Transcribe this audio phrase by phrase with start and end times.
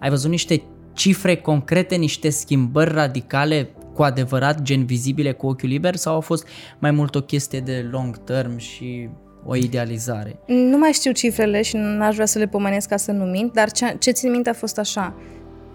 [0.00, 5.96] Ai văzut niște cifre concrete, niște schimbări radicale cu adevărat gen vizibile cu ochiul liber
[5.96, 6.46] sau a fost
[6.78, 9.08] mai mult o chestie de long term și
[9.44, 10.38] o idealizare?
[10.46, 13.70] Nu mai știu cifrele și n-aș vrea să le pomenesc ca să nu mint, dar
[13.70, 15.14] ce, ce țin minte a fost așa.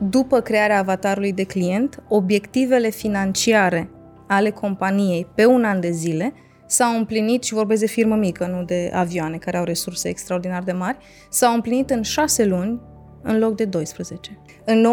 [0.10, 3.90] După crearea avatarului de client, obiectivele financiare
[4.28, 6.34] ale companiei pe un an de zile
[6.68, 10.72] s-au împlinit, și vorbesc de firmă mică, nu de avioane care au resurse extraordinar de
[10.72, 10.98] mari,
[11.30, 12.82] s-au împlinit în șase luni
[13.24, 14.38] în loc de 12.
[14.66, 14.86] În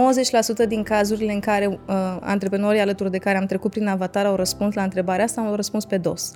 [0.65, 4.37] 90% din cazurile în care uh, antreprenorii alături de care am trecut prin avatar au
[4.37, 6.33] răspuns la întrebarea asta, au răspuns pe dos.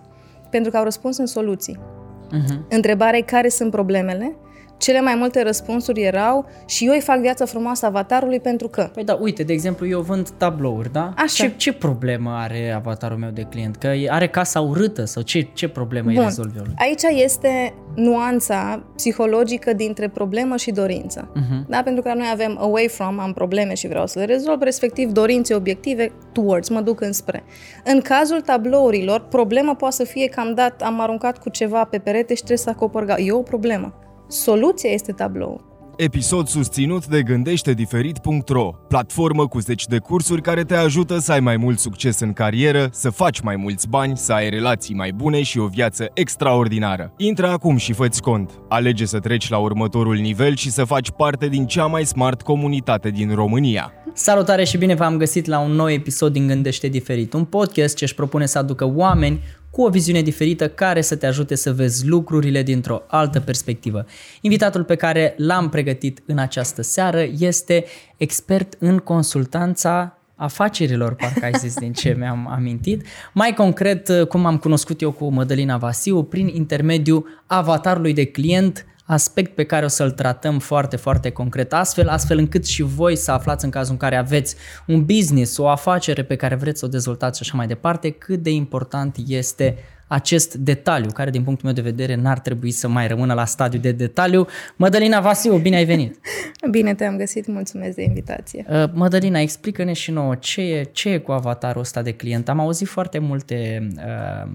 [0.50, 1.78] Pentru că au răspuns în soluții.
[1.78, 2.68] Uh-huh.
[2.68, 4.36] Întrebarea e care sunt problemele
[4.84, 8.90] cele mai multe răspunsuri erau și eu îi fac viața frumoasă avatarului pentru că.
[8.94, 11.12] Păi da, uite, de exemplu, eu vând tablouri, da?
[11.16, 11.44] Așa.
[11.44, 13.76] Ce, ce problemă are avatarul meu de client?
[13.76, 16.18] Că are casa urâtă sau ce, ce problemă Bun.
[16.18, 16.64] îi rezolvi eu?
[16.76, 21.30] Aici este nuanța psihologică dintre problemă și dorință.
[21.30, 21.66] Uh-huh.
[21.68, 21.82] Da?
[21.82, 25.54] Pentru că noi avem away from, am probleme și vreau să le rezolv, respectiv dorințe
[25.54, 27.44] obiective towards, mă duc înspre.
[27.84, 31.98] În cazul tablourilor, problema poate să fie că am dat, am aruncat cu ceva pe
[31.98, 33.94] perete și trebuie să acopăr E o problemă.
[34.34, 35.72] Soluția este tablou.
[35.96, 41.56] Episod susținut de gândește-diferit.ro, platformă cu zeci de cursuri care te ajută să ai mai
[41.56, 45.58] mult succes în carieră, să faci mai mulți bani, să ai relații mai bune și
[45.58, 47.12] o viață extraordinară.
[47.16, 48.50] Intră acum și fă cont.
[48.68, 53.10] Alege să treci la următorul nivel și să faci parte din cea mai smart comunitate
[53.10, 53.92] din România.
[54.12, 58.04] Salutare și bine v-am găsit la un nou episod din Gândește Diferit, un podcast ce
[58.04, 59.40] își propune să aducă oameni
[59.74, 64.06] cu o viziune diferită care să te ajute să vezi lucrurile dintr-o altă perspectivă.
[64.40, 67.84] Invitatul pe care l-am pregătit în această seară este
[68.16, 73.06] expert în consultanța afacerilor, parcă ai zis din ce mi-am amintit.
[73.32, 79.54] Mai concret, cum am cunoscut eu cu Mădălina Vasiu, prin intermediul avatarului de client, aspect
[79.54, 83.64] pe care o să-l tratăm foarte, foarte concret astfel, astfel încât și voi să aflați
[83.64, 87.36] în cazul în care aveți un business, o afacere pe care vreți să o dezvoltați
[87.36, 91.90] și așa mai departe, cât de important este acest detaliu, care din punctul meu de
[91.90, 94.46] vedere n-ar trebui să mai rămână la stadiu de detaliu.
[94.76, 96.18] Mădălina Vasiu, bine ai venit!
[96.70, 98.64] Bine te-am găsit, mulțumesc de invitație!
[98.68, 102.48] Uh, Mădălina, explică-ne și nouă ce e, ce e cu avatarul ăsta de client.
[102.48, 104.50] Am auzit foarte multe uh,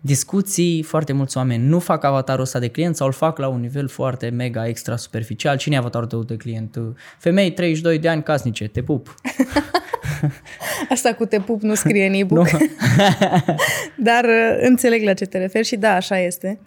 [0.00, 3.60] discuții, foarte mulți oameni nu fac avatarul ăsta de client sau îl fac la un
[3.60, 5.56] nivel foarte mega extra superficial.
[5.56, 6.78] Cine e avatarul tău de client?
[7.18, 9.14] Femei, 32 de ani, casnice, te pup!
[10.88, 12.48] Asta cu te pup nu scrie în e-book.
[14.08, 16.58] Dar uh, înțeleg la ce te referi și da, așa este.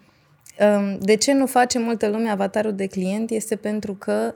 [0.60, 4.34] Um, de ce nu face multă lume avatarul de client este pentru că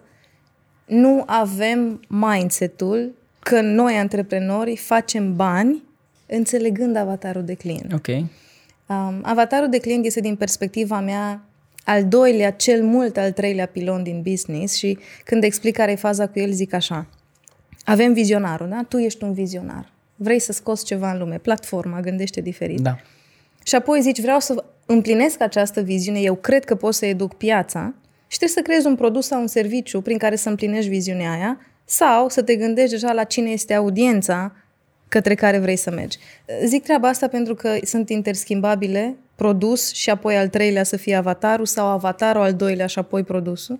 [0.91, 5.84] nu avem mindset-ul că noi, antreprenorii, facem bani
[6.25, 7.94] înțelegând avatarul de client.
[7.94, 8.07] Ok.
[8.07, 11.46] Um, avatarul de client este, din perspectiva mea,
[11.84, 16.28] al doilea, cel mult al treilea pilon din business și când explic care e faza
[16.28, 17.06] cu el, zic așa–
[17.85, 18.85] avem vizionarul, da?
[18.88, 19.91] Tu ești un vizionar.
[20.16, 21.38] Vrei să scoți ceva în lume.
[21.38, 22.79] Platforma gândește diferit.
[22.79, 22.97] Da.
[23.63, 27.94] Și apoi zici, vreau să împlinesc această viziune, eu cred că pot să educ piața
[28.31, 31.59] și trebuie să creezi un produs sau un serviciu prin care să împlinești viziunea aia
[31.86, 34.56] sau să te gândești deja la cine este audiența
[35.08, 36.18] către care vrei să mergi.
[36.66, 41.66] Zic treaba asta pentru că sunt interschimbabile, produs și apoi al treilea să fie avatarul
[41.66, 43.80] sau avatarul al doilea și apoi produsul.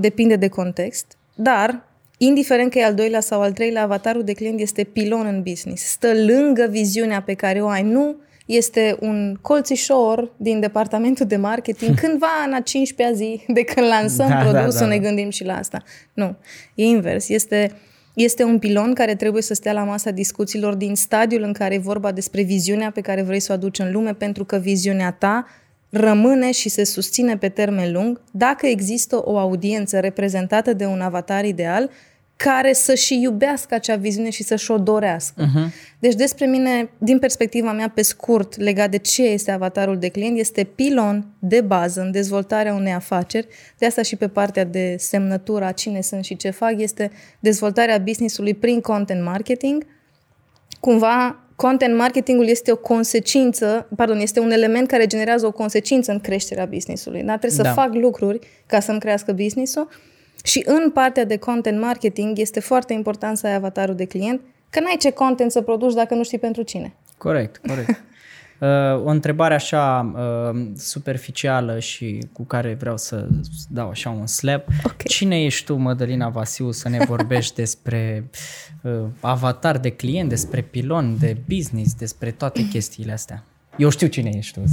[0.00, 1.06] Depinde de context.
[1.34, 1.84] Dar
[2.18, 5.82] indiferent că e al doilea sau al treilea, avatarul de client este pilon în business.
[5.82, 7.82] Stă lângă viziunea pe care o ai.
[7.82, 8.16] Nu
[8.46, 14.28] este un colțișor din departamentul de marketing cândva în a 15-a zi de când lansăm
[14.28, 15.82] da, produsul, da, da, ne gândim și la asta.
[16.12, 16.36] Nu,
[16.74, 17.28] e invers.
[17.28, 17.72] Este,
[18.14, 21.78] este un pilon care trebuie să stea la masa discuțiilor din stadiul în care e
[21.78, 25.46] vorba despre viziunea pe care vrei să o aduci în lume, pentru că viziunea ta
[25.90, 31.44] rămâne și se susține pe termen lung dacă există o audiență reprezentată de un avatar
[31.44, 31.90] ideal
[32.42, 35.44] care să și iubească acea viziune și să-și o dorească.
[35.44, 35.72] Uh-huh.
[35.98, 40.38] Deci despre mine, din perspectiva mea, pe scurt, legat de ce este avatarul de client,
[40.38, 43.46] este pilon de bază în dezvoltarea unei afaceri.
[43.78, 47.10] De asta și pe partea de semnătură a cine sunt și ce fac, este
[47.40, 49.86] dezvoltarea business-ului prin content marketing.
[50.80, 56.20] Cumva, content marketingul este o consecință, pardon, este un element care generează o consecință în
[56.20, 57.22] creșterea business-ului.
[57.22, 57.36] Da?
[57.36, 57.68] Trebuie da.
[57.68, 59.88] să fac lucruri ca să-mi crească business-ul
[60.42, 64.40] și în partea de content marketing este foarte important să ai avatarul de client,
[64.70, 66.94] că n-ai ce content să produci dacă nu știi pentru cine.
[67.18, 68.02] Corect, corect.
[68.62, 73.28] Uh, o întrebare așa uh, superficială și cu care vreau să
[73.68, 74.68] dau așa un slap.
[74.84, 74.96] Okay.
[75.04, 78.30] Cine ești tu, Mădălina Vasiu, să ne vorbești despre
[78.82, 83.44] uh, avatar de client, despre pilon de business, despre toate chestiile astea?
[83.76, 84.64] Eu știu cine ești tu.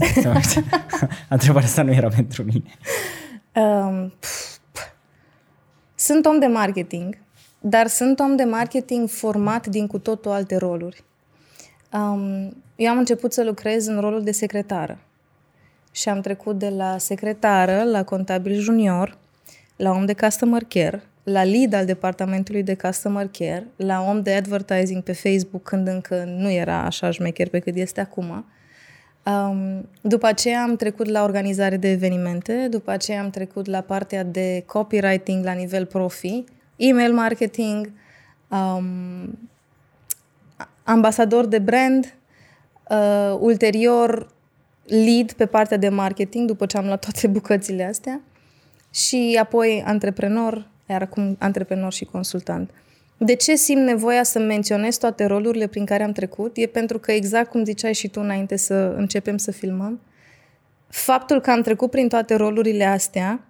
[1.30, 2.72] Întrebarea asta nu era pentru mine.
[3.56, 4.14] Um,
[6.10, 7.18] sunt om de marketing,
[7.60, 11.04] dar sunt om de marketing format din cu totul alte roluri.
[11.94, 15.00] Um, eu am început să lucrez în rolul de secretară
[15.92, 19.18] și am trecut de la secretară la contabil junior,
[19.76, 24.34] la om de customer care, la lead al departamentului de customer care, la om de
[24.34, 28.46] advertising pe Facebook când încă nu era așa șmecher pe cât este acum.
[29.30, 34.24] Um, după aceea am trecut la organizare de evenimente, după aceea am trecut la partea
[34.24, 36.44] de copywriting la nivel profi,
[36.76, 37.92] email marketing,
[38.48, 39.40] um,
[40.84, 42.16] ambasador de brand,
[42.90, 44.32] uh, ulterior
[44.86, 48.22] lead pe partea de marketing după ce am luat toate bucățile astea
[48.94, 52.70] și apoi antreprenor, iar acum antreprenor și consultant.
[53.22, 56.58] De ce simt nevoia să menționez toate rolurile prin care am trecut?
[56.58, 60.02] E pentru că, exact cum ziceai și tu înainte să începem să filmăm,
[60.88, 63.42] faptul că am trecut prin toate rolurile astea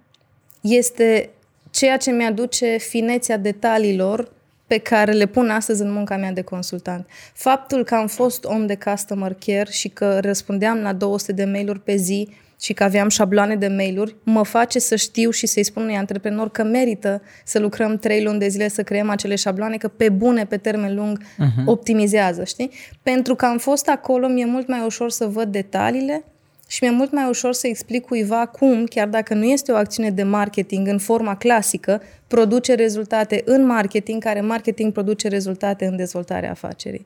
[0.62, 1.30] este
[1.71, 4.31] ceea ce mi-aduce finețea detaliilor
[4.68, 7.07] pe care le pun astăzi în munca mea de consultant.
[7.33, 11.80] Faptul că am fost om de customer care și că răspundeam la 200 de mail-uri
[11.80, 12.30] pe zi
[12.62, 16.50] și că aveam șabloane de mail-uri, mă face să știu și să-i spun unui antreprenor
[16.50, 20.46] că merită să lucrăm trei luni de zile să creăm acele șabloane, că pe bune,
[20.46, 21.66] pe termen lung, uh-huh.
[21.66, 22.72] optimizează, știi?
[23.04, 26.24] Pentru că am fost acolo, mi-e mult mai ușor să văd detaliile
[26.68, 30.10] și mi-e mult mai ușor să explic cuiva cum, chiar dacă nu este o acțiune
[30.10, 36.52] de marketing în forma clasică, produce rezultate în marketing, care marketing produce rezultate în dezvoltarea
[36.52, 37.06] afacerii.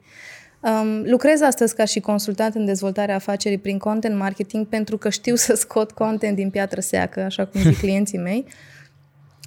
[0.63, 5.35] Um, lucrez astăzi ca și consultant în dezvoltarea afacerii prin content marketing pentru că știu
[5.35, 8.45] să scot content din piatră seacă, așa cum zic clienții mei,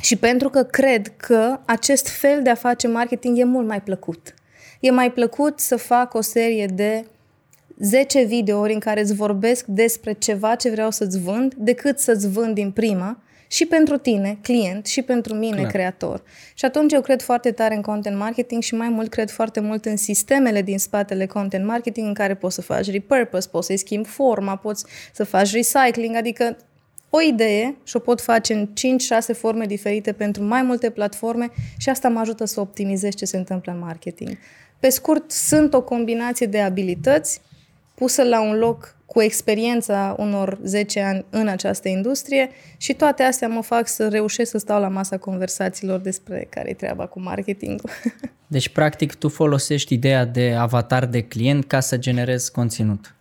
[0.02, 4.34] și pentru că cred că acest fel de a face marketing e mult mai plăcut.
[4.80, 7.04] E mai plăcut să fac o serie de
[7.78, 12.54] 10 videouri în care îți vorbesc despre ceva ce vreau să-ți vând, decât să-ți vând
[12.54, 15.70] din prima și pentru tine, client, și pentru mine, Clar.
[15.70, 16.22] creator.
[16.54, 19.84] Și atunci eu cred foarte tare în content marketing și mai mult cred foarte mult
[19.84, 24.08] în sistemele din spatele content marketing în care poți să faci repurpose, poți să-i schimbi
[24.08, 26.56] forma, poți să faci recycling, adică
[27.10, 28.68] o idee și o pot face în
[29.34, 33.36] 5-6 forme diferite pentru mai multe platforme și asta mă ajută să optimizez ce se
[33.36, 34.38] întâmplă în marketing.
[34.78, 37.40] Pe scurt, sunt o combinație de abilități
[37.96, 43.48] pusă la un loc cu experiența unor 10 ani în această industrie și toate astea
[43.48, 47.90] mă fac să reușesc să stau la masa conversațiilor despre care e treaba cu marketingul.
[48.46, 53.14] Deci, practic, tu folosești ideea de avatar de client ca să generezi conținut.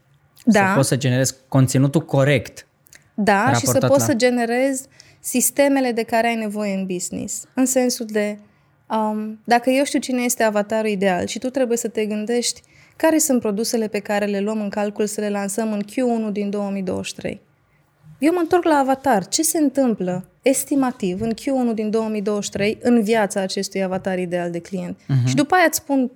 [0.46, 0.68] Da.
[0.68, 2.68] Să poți să generezi conținutul corect.
[3.14, 4.06] Da, și să poți la...
[4.06, 4.88] să generezi
[5.20, 7.48] sistemele de care ai nevoie în business.
[7.54, 8.38] În sensul de,
[8.90, 12.62] um, dacă eu știu cine este avatarul ideal și tu trebuie să te gândești
[12.96, 16.50] care sunt produsele pe care le luăm în calcul să le lansăm în Q1 din
[16.50, 17.42] 2023?
[18.20, 19.28] Eu mă întorc la avatar.
[19.28, 24.98] Ce se întâmplă estimativ în Q1 din 2023 în viața acestui avatar ideal de client?
[24.98, 25.28] Uh-huh.
[25.28, 26.12] Și după aia îți spun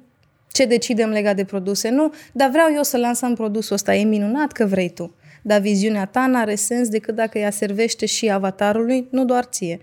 [0.52, 1.90] ce decidem legat de produse.
[1.90, 3.96] Nu, dar vreau eu să lansăm produsul ăsta.
[3.96, 5.16] E minunat că vrei tu.
[5.42, 9.80] Dar viziunea ta n-are sens decât dacă ea servește și avatarului, nu doar ție.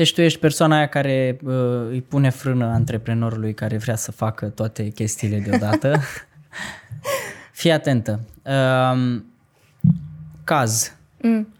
[0.00, 1.52] Deci tu ești persoana aia care uh,
[1.88, 6.00] îi pune frână antreprenorului care vrea să facă toate chestiile deodată.
[7.60, 8.20] Fii atentă.
[8.42, 9.20] Uh,
[10.44, 10.96] caz.
[11.22, 11.54] Mm.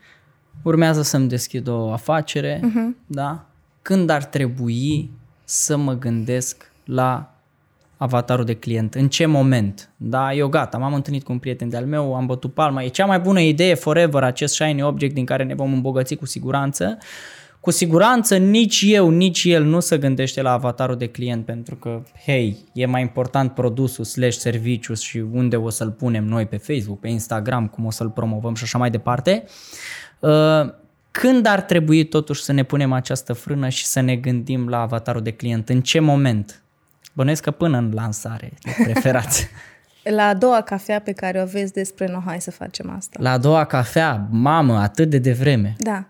[0.62, 3.06] Urmează să-mi deschid o afacere, uh-huh.
[3.06, 3.46] da?
[3.82, 5.10] Când ar trebui
[5.44, 7.34] să mă gândesc la
[7.96, 8.94] avatarul de client?
[8.94, 9.90] În ce moment?
[9.96, 13.06] Da, eu gata, m-am întâlnit cu un prieten de-al meu, am bătut palma, e cea
[13.06, 16.98] mai bună idee forever acest shiny object din care ne vom îmbogăți cu siguranță.
[16.98, 21.74] Uh, cu siguranță nici eu, nici el nu se gândește la avatarul de client pentru
[21.74, 26.56] că, hei, e mai important produsul slash serviciu și unde o să-l punem noi pe
[26.56, 29.44] Facebook, pe Instagram, cum o să-l promovăm și așa mai departe.
[30.18, 30.30] Uh,
[31.10, 35.22] când ar trebui totuși să ne punem această frână și să ne gândim la avatarul
[35.22, 35.68] de client?
[35.68, 36.62] În ce moment?
[37.12, 38.52] Bănuiesc că până în lansare,
[38.84, 39.48] preferați.
[40.02, 43.18] La a doua cafea pe care o vezi despre noi, hai să facem asta.
[43.22, 45.74] La a doua cafea, mamă, atât de devreme.
[45.78, 46.06] Da.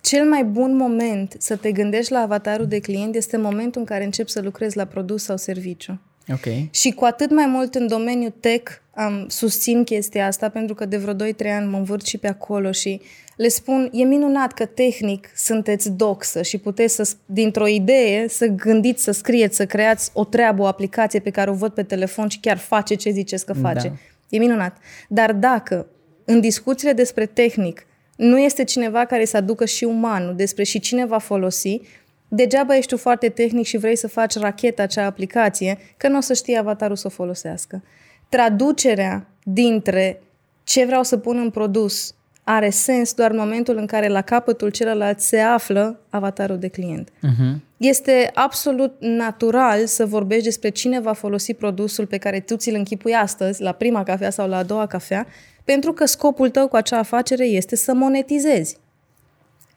[0.00, 4.04] Cel mai bun moment să te gândești la avatarul de client este momentul în care
[4.04, 6.00] începi să lucrezi la produs sau serviciu.
[6.32, 6.68] Okay.
[6.72, 10.96] Și cu atât mai mult în domeniul tech am susțin chestia asta pentru că de
[10.96, 13.00] vreo 2-3 ani mă învârt și pe acolo și
[13.36, 19.02] le spun, e minunat că tehnic sunteți doxă și puteți să, dintr-o idee, să gândiți,
[19.02, 22.40] să scrieți, să creați o treabă, o aplicație pe care o văd pe telefon și
[22.40, 23.88] chiar face ce ziceți că face.
[23.88, 23.94] Da.
[24.28, 24.76] E minunat.
[25.08, 25.86] Dar dacă
[26.24, 27.86] în discuțiile despre tehnic
[28.20, 31.80] nu este cineva care să aducă și umanul despre și cine va folosi,
[32.28, 36.20] degeaba ești tu foarte tehnic și vrei să faci racheta, acea aplicație, că nu o
[36.20, 37.82] să știi avatarul să o folosească.
[38.28, 40.22] Traducerea dintre
[40.64, 44.70] ce vreau să pun în produs, are sens doar în momentul în care la capătul
[44.70, 47.08] celălalt se află avatarul de client.
[47.10, 47.56] Uh-huh.
[47.76, 53.14] Este absolut natural să vorbești despre cine va folosi produsul pe care tu ți-l închipui
[53.14, 55.26] astăzi, la prima cafea sau la a doua cafea,
[55.72, 58.76] pentru că scopul tău cu acea afacere este să monetizezi.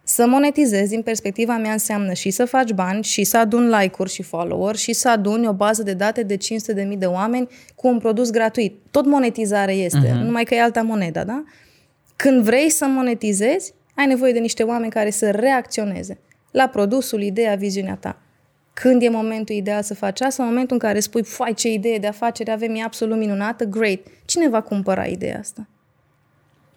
[0.03, 4.23] Să monetizezi, din perspectiva mea, înseamnă și să faci bani, și să aduni like-uri și
[4.23, 8.29] follower, și să aduni o bază de date de 500.000 de oameni cu un produs
[8.29, 8.75] gratuit.
[8.91, 10.23] Tot monetizare este, uh-huh.
[10.23, 11.43] numai că e alta monedă, da?
[12.15, 16.19] Când vrei să monetizezi, ai nevoie de niște oameni care să reacționeze
[16.51, 18.21] la produsul, ideea, viziunea ta.
[18.73, 20.43] Când e momentul ideal să faci asta?
[20.43, 23.99] În momentul în care spui, fai ce idee de afacere avem, e absolut minunată, great.
[24.25, 25.67] Cine va cumpăra ideea asta?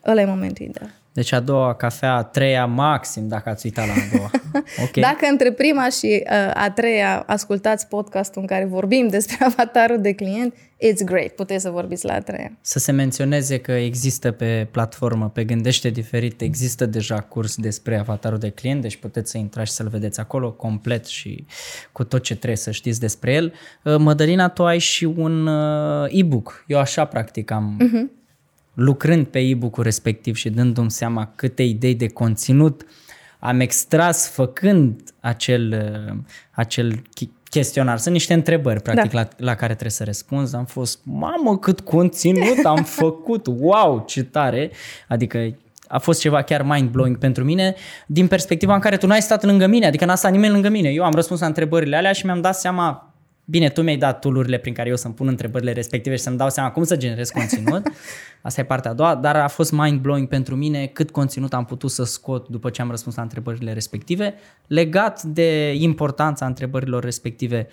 [0.06, 0.90] Ăla e momentul ideal.
[1.16, 4.30] Deci a doua cafea, a treia maxim, dacă ați uitat la a doua.
[4.82, 5.02] Okay.
[5.02, 10.12] Dacă între prima și uh, a treia ascultați podcastul în care vorbim despre avatarul de
[10.12, 12.52] client, it's great, puteți să vorbiți la a treia.
[12.60, 18.38] Să se menționeze că există pe platformă, pe Gândește Diferit, există deja curs despre avatarul
[18.38, 21.46] de client, deci puteți să intrați și să-l vedeți acolo complet și
[21.92, 23.52] cu tot ce trebuie să știți despre el.
[23.82, 26.64] Uh, Mădălina, tu ai și un uh, e-book.
[26.66, 27.76] Eu așa practic am...
[27.80, 28.24] Uh-huh
[28.76, 32.86] lucrând pe e-book-ul respectiv și dându-mi seama câte idei de conținut
[33.38, 35.72] am extras făcând acel,
[36.08, 36.16] uh,
[36.50, 37.02] acel
[37.50, 37.98] chestionar.
[37.98, 39.20] Sunt niște întrebări, practic, da.
[39.20, 40.54] la, la care trebuie să răspunzi.
[40.54, 43.46] Am fost, mamă, cât conținut am făcut!
[43.46, 44.70] Wow, ce tare!
[45.08, 45.56] Adică
[45.88, 47.74] a fost ceva chiar mind-blowing pentru mine,
[48.06, 50.88] din perspectiva în care tu n-ai stat lângă mine, adică n-a stat nimeni lângă mine.
[50.88, 53.05] Eu am răspuns la întrebările alea și mi-am dat seama
[53.48, 56.50] Bine, tu mi-ai dat tool prin care eu să-mi pun întrebările respective și să-mi dau
[56.50, 57.86] seama cum să generez conținut.
[58.42, 61.90] Asta e partea a doua, dar a fost mind-blowing pentru mine cât conținut am putut
[61.90, 64.34] să scot după ce am răspuns la întrebările respective.
[64.66, 67.68] Legat de importanța întrebărilor respective,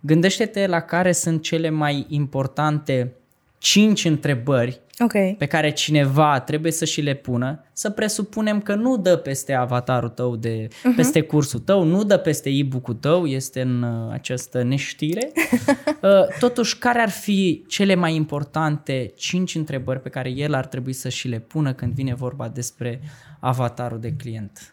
[0.00, 3.17] gândește-te la care sunt cele mai importante
[3.58, 5.34] cinci întrebări okay.
[5.38, 10.08] pe care cineva trebuie să și le pună, să presupunem că nu dă peste avatarul
[10.08, 10.96] tău, de, uh-huh.
[10.96, 15.32] peste cursul tău, nu dă peste e-book-ul tău, este în uh, această neștire.
[16.02, 20.92] uh, totuși, care ar fi cele mai importante cinci întrebări pe care el ar trebui
[20.92, 23.00] să și le pună când vine vorba despre
[23.40, 24.72] avatarul de client?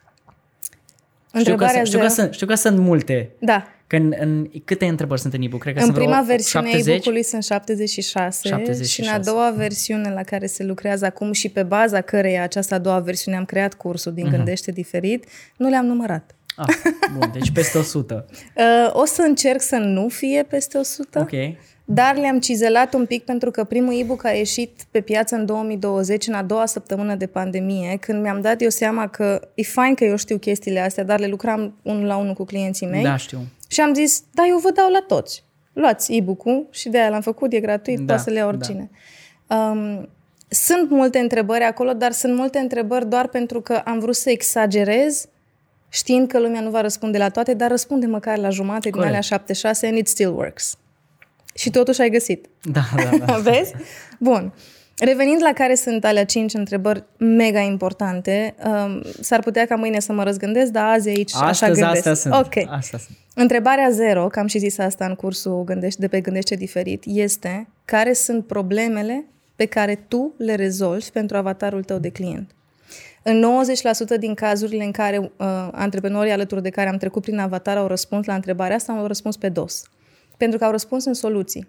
[1.39, 3.29] Știu că, știu, că sunt, știu că sunt multe.
[3.39, 3.67] Da.
[3.87, 5.61] Că în, în, câte întrebări sunt în e-book?
[5.61, 6.93] Cred că în sunt prima vreo versiune 70?
[6.93, 11.49] e-book-ului sunt 76, 76 și în a doua versiune la care se lucrează acum și
[11.49, 14.29] pe baza căreia această a doua versiune am creat cursul din uh-huh.
[14.29, 15.25] Gândește Diferit,
[15.57, 16.35] nu le-am numărat.
[16.55, 16.75] Ah,
[17.17, 18.25] bun, deci peste 100.
[18.29, 21.19] uh, o să încerc să nu fie peste 100.
[21.19, 21.31] Ok.
[21.85, 26.27] Dar le-am cizelat un pic pentru că primul e-book a ieșit pe piață în 2020,
[26.27, 30.03] în a doua săptămână de pandemie, când mi-am dat eu seama că e fain că
[30.03, 33.03] eu știu chestiile astea, dar le lucram unul la unul cu clienții mei.
[33.03, 33.39] Da, știu.
[33.67, 35.43] Și am zis, da, eu vă dau la toți.
[35.73, 38.89] Luați e-book-ul și de aia l-am făcut, e gratuit, da, poate să le ia oricine.
[39.47, 39.55] Da.
[39.55, 40.09] Um,
[40.47, 45.27] sunt multe întrebări acolo, dar sunt multe întrebări doar pentru că am vrut să exagerez,
[45.89, 48.97] știind că lumea nu va răspunde la toate, dar răspunde măcar la jumate Corect.
[48.97, 50.77] din alea 76 and it still works.
[51.55, 52.45] Și totuși ai găsit.
[52.61, 53.33] Da, da, da.
[53.51, 53.73] Vezi?
[54.19, 54.53] Bun.
[54.97, 60.13] Revenind la care sunt alea cinci întrebări mega importante, um, s-ar putea ca mâine să
[60.13, 61.95] mă răzgândesc, dar azi aici Astăzi așa gândesc.
[61.95, 62.33] astea sunt.
[62.33, 62.69] Ok.
[62.69, 63.17] Astea sunt.
[63.33, 67.67] Întrebarea zero, că am și zis asta în cursul Gândește, de pe Gândește Diferit, este
[67.85, 72.51] care sunt problemele pe care tu le rezolvi pentru avatarul tău de client.
[73.23, 73.45] În
[74.15, 77.87] 90% din cazurile în care uh, antreprenorii alături de care am trecut prin avatar au
[77.87, 79.83] răspuns la întrebarea asta, au răspuns pe dos.
[80.37, 81.67] Pentru că au răspuns în soluții.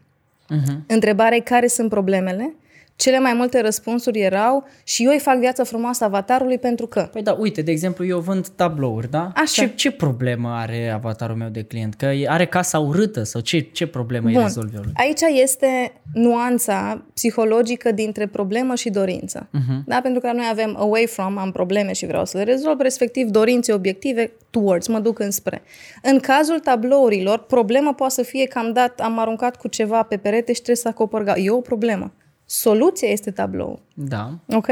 [0.54, 0.76] Uh-huh.
[0.86, 2.54] Întrebarea e care sunt problemele
[2.96, 7.08] cele mai multe răspunsuri erau și eu îi fac viața frumoasă avatarului pentru că.
[7.12, 9.32] Păi da, uite, de exemplu, eu vând tablouri, da?
[9.34, 9.62] Așa.
[9.62, 11.94] Ce, ce problemă are avatarul meu de client?
[11.94, 14.36] Că are casa urâtă sau ce, ce problemă Bun.
[14.36, 14.82] îi rezolvi eu?
[14.94, 19.48] Aici este nuanța psihologică dintre problemă și dorință.
[19.48, 19.84] Uh-huh.
[19.86, 20.00] Da?
[20.02, 23.72] Pentru că noi avem away from, am probleme și vreau să le rezolv, respectiv dorințe
[23.72, 25.62] obiective towards, mă duc înspre.
[26.02, 30.16] În cazul tablourilor, problema poate să fie că am dat, am aruncat cu ceva pe
[30.16, 32.12] perete și trebuie să acopăr E o problemă.
[32.46, 33.80] Soluția este tablou.
[33.94, 34.30] Da.
[34.48, 34.68] Ok?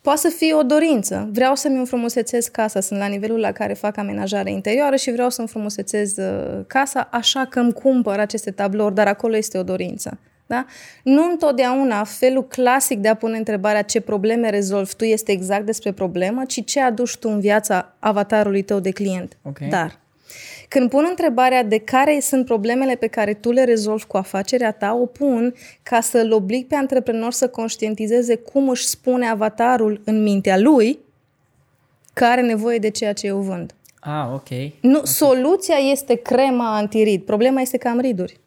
[0.00, 1.28] Poate să fie o dorință.
[1.32, 5.40] Vreau să-mi înfrumusețez casa, sunt la nivelul la care fac amenajare interioară și vreau să
[5.40, 10.18] înfrumusețez uh, casa, așa că îmi cumpăr aceste tablouri, dar acolo este o dorință.
[10.46, 10.66] Da?
[11.02, 15.92] Nu întotdeauna felul clasic de a pune întrebarea ce probleme rezolvi tu este exact despre
[15.92, 19.36] problemă, ci ce aduci tu în viața avatarului tău de client.
[19.42, 19.68] Okay.
[19.68, 20.01] Dar
[20.72, 24.98] când pun întrebarea de care sunt problemele pe care tu le rezolvi cu afacerea ta,
[25.00, 30.58] o pun ca să-l oblig pe antreprenor să conștientizeze cum își spune avatarul în mintea
[30.58, 30.98] lui
[32.12, 33.74] că are nevoie de ceea ce eu vând.
[34.00, 34.48] Ah, ok.
[34.80, 35.00] Nu, okay.
[35.04, 37.22] Soluția este crema antirid.
[37.22, 38.40] Problema este că am riduri.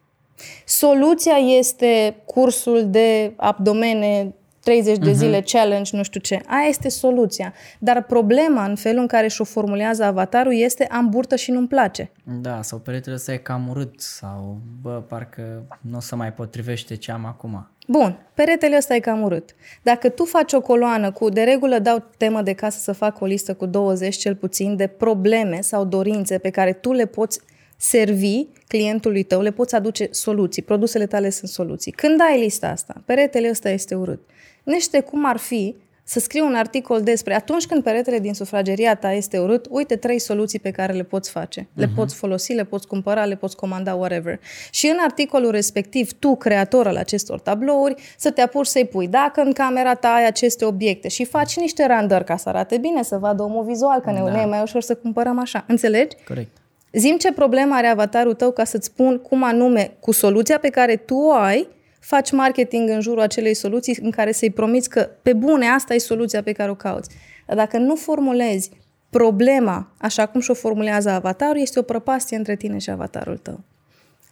[0.66, 4.34] Soluția este cursul de abdomene
[4.66, 6.42] 30 de zile challenge, nu știu ce.
[6.46, 7.54] Aia este soluția.
[7.80, 12.12] Dar problema în felul în care și-o formulează avatarul este am burtă și nu-mi place.
[12.42, 16.96] Da, sau peretele ăsta e cam urât sau, bă, parcă nu o să mai potrivește
[16.96, 17.70] ce am acum.
[17.88, 19.56] Bun, peretele ăsta e cam urât.
[19.82, 23.26] Dacă tu faci o coloană cu, de regulă dau temă de casă să fac o
[23.26, 27.40] listă cu 20 cel puțin de probleme sau dorințe pe care tu le poți
[27.78, 31.92] servi clientului tău, le poți aduce soluții, produsele tale sunt soluții.
[31.92, 34.20] Când ai lista asta, peretele ăsta este urât.
[34.66, 35.76] Nește cum ar fi
[36.08, 40.20] să scriu un articol despre atunci când peretele din sufrageria ta este urât, uite trei
[40.20, 41.68] soluții pe care le poți face.
[41.74, 41.96] Le uh-huh.
[41.96, 44.40] poți folosi, le poți cumpăra, le poți comanda, whatever.
[44.72, 49.42] Și în articolul respectiv, tu, creator al acestor tablouri, să te apuci să-i pui dacă
[49.42, 53.18] în camera ta ai aceste obiecte și faci niște render ca să arate bine, să
[53.18, 54.42] vadă omul vizual, că ne da.
[54.42, 55.66] e mai ușor să cumpărăm așa.
[55.68, 56.16] Înțelegi?
[56.28, 56.58] Corect.
[56.92, 60.96] Zim ce problemă are avatarul tău ca să-ți spun cum anume, cu soluția pe care
[60.96, 61.68] tu o ai,
[62.06, 65.98] faci marketing în jurul acelei soluții în care să-i promiți că, pe bune, asta e
[65.98, 67.10] soluția pe care o cauți.
[67.48, 68.70] Dar dacă nu formulezi
[69.10, 73.60] problema așa cum și-o formulează avatarul, este o prăpastie între tine și avatarul tău.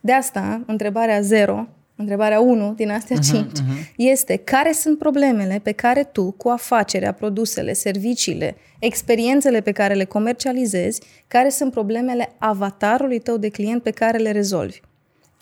[0.01, 3.95] De asta, întrebarea 0, întrebarea 1 din astea 5, uh-huh, uh-huh.
[3.97, 10.05] este care sunt problemele pe care tu, cu afacerea, produsele, serviciile, experiențele pe care le
[10.05, 14.79] comercializezi, care sunt problemele avatarului tău de client pe care le rezolvi.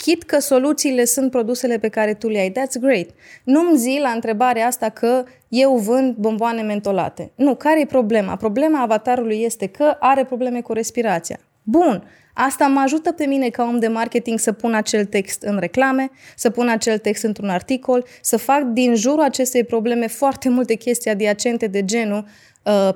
[0.04, 2.50] Chit că soluțiile sunt produsele pe care tu le ai.
[2.50, 3.08] That's great.
[3.44, 7.32] Nu-mi zi la întrebarea asta că eu vând bomboane mentolate.
[7.34, 8.36] Nu, care e problema?
[8.36, 11.38] Problema avatarului este că are probleme cu respirația.
[11.62, 12.04] Bun,
[12.34, 16.10] Asta mă ajută pe mine ca om de marketing să pun acel text în reclame,
[16.36, 21.10] să pun acel text într-un articol, să fac din jurul acestei probleme foarte multe chestii
[21.10, 22.30] adiacente de genul uh,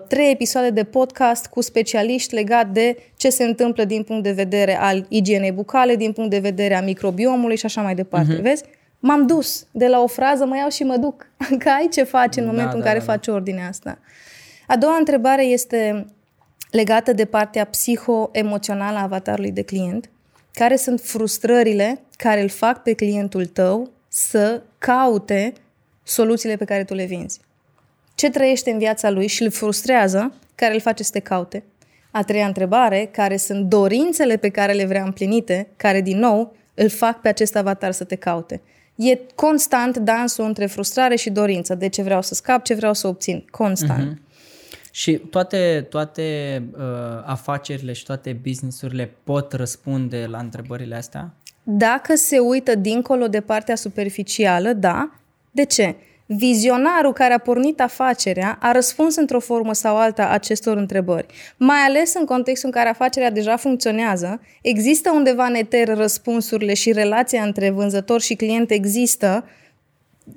[0.09, 4.79] trei episoade de podcast cu specialiști legat de ce se întâmplă din punct de vedere
[4.79, 8.39] al igienei bucale, din punct de vedere a microbiomului și așa mai departe.
[8.39, 8.43] Uh-huh.
[8.43, 8.63] Vezi?
[8.99, 11.27] M-am dus de la o frază, mă iau și mă duc.
[11.59, 13.13] Că ai ce faci în da, momentul da, în care da, da.
[13.13, 13.99] faci ordinea asta.
[14.67, 16.07] A doua întrebare este
[16.71, 20.11] legată de partea psiho-emoțională a avatarului de client,
[20.53, 25.53] care sunt frustrările care îl fac pe clientul tău să caute
[26.03, 27.41] soluțiile pe care tu le vinzi.
[28.17, 31.65] Ce trăiește în viața lui și îl frustrează, care îl face să te caute.
[32.11, 36.89] A treia întrebare, care sunt dorințele pe care le vrea împlinite, care din nou îl
[36.89, 38.61] fac pe acest avatar să te caute.
[38.95, 41.75] E constant dansul între frustrare și dorință.
[41.75, 43.45] De ce vreau să scap, ce vreau să obțin.
[43.51, 44.15] Constant.
[44.15, 44.25] Uh-huh.
[44.91, 46.83] Și toate, toate uh,
[47.25, 51.35] afacerile și toate businessurile pot răspunde la întrebările astea?
[51.63, 55.11] Dacă se uită dincolo de partea superficială, da.
[55.51, 55.95] De ce?
[56.27, 61.27] Vizionarul care a pornit afacerea a răspuns într-o formă sau alta acestor întrebări.
[61.57, 66.93] Mai ales în contextul în care afacerea deja funcționează, există undeva în eter răspunsurile și
[66.93, 69.45] relația între vânzător și client există,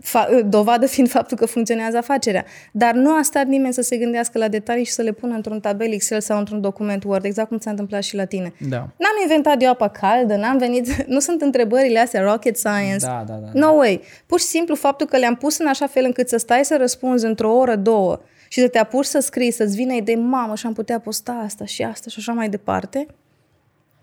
[0.04, 2.46] fa- dovadă fiind faptul că funcționează afacerea.
[2.72, 5.60] Dar nu a stat nimeni să se gândească la detalii și să le pună într-un
[5.60, 8.54] tabel Excel sau într-un document Word, exact cum s-a întâmplat și la tine.
[8.70, 8.78] Da.
[8.78, 13.06] N-am inventat eu apa caldă, n-am venit, nu sunt întrebările astea rocket science.
[13.06, 13.50] Da, da, da.
[13.54, 14.02] No way.
[14.26, 17.26] Pur și simplu faptul că le-am pus în așa fel încât să stai să răspunzi
[17.26, 20.74] într-o oră, două și să te apuci să scrii, să-ți vină idei, mamă, și am
[20.74, 23.08] putea posta asta și asta și așa mai departe,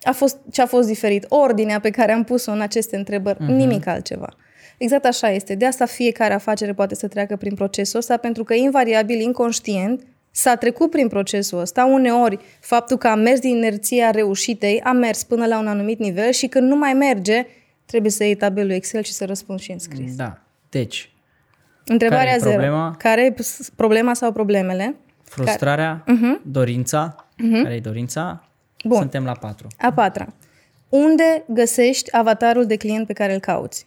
[0.03, 1.27] a fost ce a fost diferit.
[1.29, 3.57] Ordinea pe care am pus-o în aceste întrebări, uh-huh.
[3.57, 4.29] nimic altceva.
[4.77, 5.55] Exact așa este.
[5.55, 10.57] De asta fiecare afacere poate să treacă prin procesul ăsta, pentru că invariabil, inconștient, s-a
[10.57, 11.85] trecut prin procesul ăsta.
[11.85, 16.31] Uneori, faptul că a mers din inerția reușitei, a mers până la un anumit nivel
[16.31, 17.47] și când nu mai merge,
[17.87, 20.15] trebuie să iei tabelul Excel și să răspunzi și în scris.
[20.15, 20.39] Da.
[20.71, 21.11] Deci,
[21.87, 22.51] Întrebarea care zero.
[22.51, 22.95] Problema?
[22.99, 23.35] Care e
[23.77, 24.97] problema sau problemele?
[25.23, 26.19] Frustrarea, care...
[26.19, 26.43] uh-huh.
[26.43, 27.27] dorința.
[27.33, 27.63] Uh-huh.
[27.63, 28.49] Care e dorința?
[28.85, 28.99] Bun.
[28.99, 29.67] Suntem la patru.
[29.79, 30.27] A patra.
[30.89, 33.87] Unde găsești avatarul de client pe care îl cauți?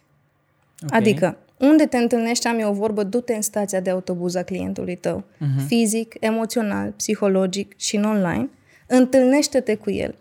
[0.84, 0.98] Okay.
[0.98, 4.96] Adică, unde te întâlnești, am eu o vorbă, du-te în stația de autobuz a clientului
[4.96, 5.66] tău, uh-huh.
[5.66, 8.48] fizic, emoțional, psihologic și în online,
[8.86, 10.14] întâlnește-te cu el.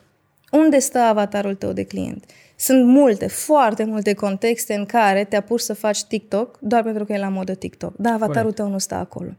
[0.51, 2.25] Unde stă avatarul tău de client?
[2.55, 7.13] Sunt multe, foarte multe contexte în care te apuci să faci TikTok doar pentru că
[7.13, 7.93] e la modă TikTok.
[7.97, 8.55] Da, avatarul Corect.
[8.55, 9.29] tău nu stă acolo.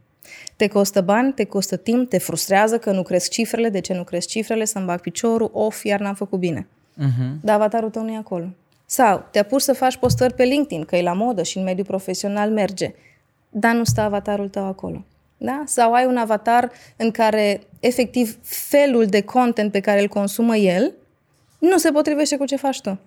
[0.57, 4.05] Te costă bani, te costă timp, te frustrează că nu cresc cifrele, de ce nu
[4.05, 6.67] cresc cifrele, să-mi bag piciorul, of, iar n-am făcut bine.
[6.97, 7.41] Uh-huh.
[7.41, 8.49] Dar avatarul tău nu e acolo.
[8.92, 11.87] Sau te apuci să faci postări pe LinkedIn, că e la modă și în mediul
[11.87, 12.94] profesional merge,
[13.48, 15.05] dar nu stă avatarul tău acolo.
[15.37, 15.62] Da?
[15.66, 20.92] Sau ai un avatar în care, efectiv, felul de content pe care îl consumă el
[21.59, 22.98] nu se potrivește cu ce faci tu.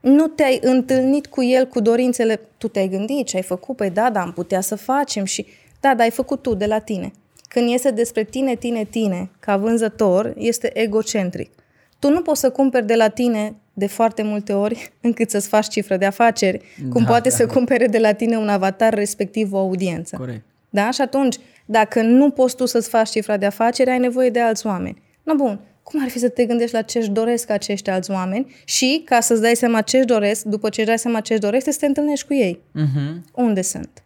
[0.00, 4.10] Nu te-ai întâlnit cu el cu dorințele, tu te-ai gândit ce ai făcut, păi da,
[4.10, 5.46] da, am putea să facem și
[5.80, 7.12] da, da, ai făcut tu de la tine.
[7.48, 11.50] Când iese despre tine, tine, tine, ca vânzător, este egocentric.
[11.98, 15.68] Tu nu poți să cumperi de la tine de foarte multe ori încât să-ți faci
[15.68, 16.60] cifră de afaceri,
[16.90, 17.34] cum Da, poate da.
[17.34, 20.16] să cumpere de la tine un avatar, respectiv o audiență.
[20.16, 20.44] Corect.
[20.70, 20.90] Da?
[20.90, 21.36] Și atunci,
[21.66, 25.02] dacă nu poți tu să-ți faci cifra de afaceri, ai nevoie de alți oameni.
[25.22, 25.60] No, bun.
[25.82, 29.20] Cum ar fi să te gândești la ce își doresc acești alți oameni și, ca
[29.20, 31.76] să-ți dai seama ce își doresc, după ce își dai seama ce își doresc, să
[31.80, 32.60] te întâlnești cu ei.
[32.72, 33.24] Mhm.
[33.34, 34.02] Unde sunt?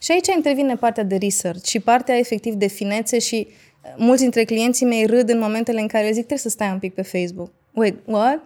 [0.00, 4.44] Și aici intervine partea de research și partea efectiv de finețe și uh, mulți dintre
[4.44, 7.02] clienții mei râd în momentele în care le zic trebuie să stai un pic pe
[7.02, 7.50] Facebook.
[7.74, 8.40] Wait, what?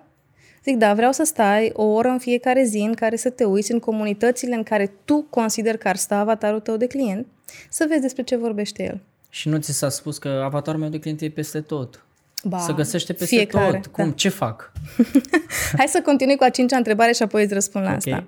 [0.64, 3.72] Zic, da, vreau să stai o oră în fiecare zi în care să te uiți
[3.72, 7.26] în comunitățile în care tu consider că ar sta avatarul tău de client,
[7.70, 9.00] să vezi despre ce vorbește el.
[9.30, 12.04] Și nu ți s-a spus că avatarul meu de client e peste tot.
[12.44, 13.86] Ba, să găsește peste fiecare, tot.
[13.92, 14.04] Cum?
[14.08, 14.12] da.
[14.14, 14.72] Ce fac?
[15.78, 17.96] Hai să continui cu a cincea întrebare și apoi îți răspund la Ok.
[17.96, 18.24] asta.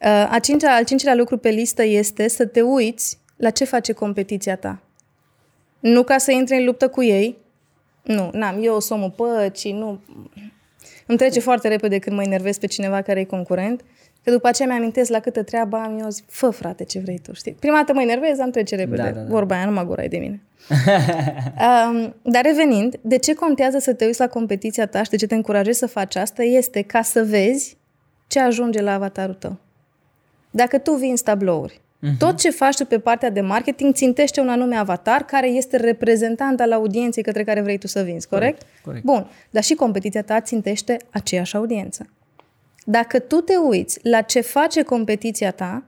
[0.00, 3.92] Uh, A cincea, al cincilea lucru pe listă este să te uiți la ce face
[3.92, 4.78] competiția ta.
[5.80, 7.36] Nu ca să intri în luptă cu ei.
[8.02, 10.00] Nu, n-am, eu sunt omul păcii, nu.
[11.08, 13.84] Îmi trece foarte repede când mă enervez pe cineva care e concurent,
[14.24, 17.32] că după aceea mi-amintesc la câtă treabă am, eu zic, fă frate ce vrei tu,
[17.32, 17.52] știi?
[17.52, 19.02] Prima dată mă enervez, am trece repede.
[19.02, 19.26] Da, da, da.
[19.28, 20.40] Vorba aia, nu mă gurai de mine.
[21.90, 25.26] Um, dar revenind, de ce contează să te uiți la competiția ta și de ce
[25.26, 27.76] te încurajezi să faci asta este ca să vezi
[28.26, 29.56] ce ajunge la avatarul tău.
[30.50, 32.18] Dacă tu vinzi tablouri, uh-huh.
[32.18, 36.60] tot ce faci tu pe partea de marketing țintește un anume avatar care este reprezentant
[36.60, 38.62] al audienței către care vrei tu să vinzi, corect?
[38.84, 39.04] corect.
[39.04, 42.06] Bun, dar și competiția ta țintește aceeași audiență.
[42.84, 45.82] Dacă tu te uiți la ce face competiția ta,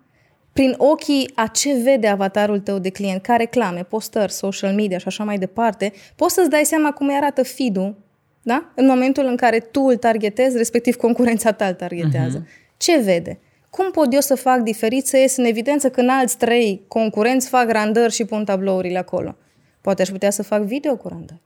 [0.52, 5.06] prin ochii a ce vede avatarul tău de client, ca reclame, postări, social media și
[5.06, 7.94] așa mai departe, poți să-ți dai seama cum îi arată feed
[8.42, 8.72] da?
[8.74, 12.42] în momentul în care tu îl targetezi, respectiv concurența ta îl targetează.
[12.42, 12.76] Uh-huh.
[12.76, 13.38] Ce vede?
[13.70, 17.70] Cum pot eu să fac diferit să ies în evidență când alți trei concurenți fac
[17.70, 19.36] randări și pun tablourile acolo?
[19.80, 21.40] Poate aș putea să fac video cu randări.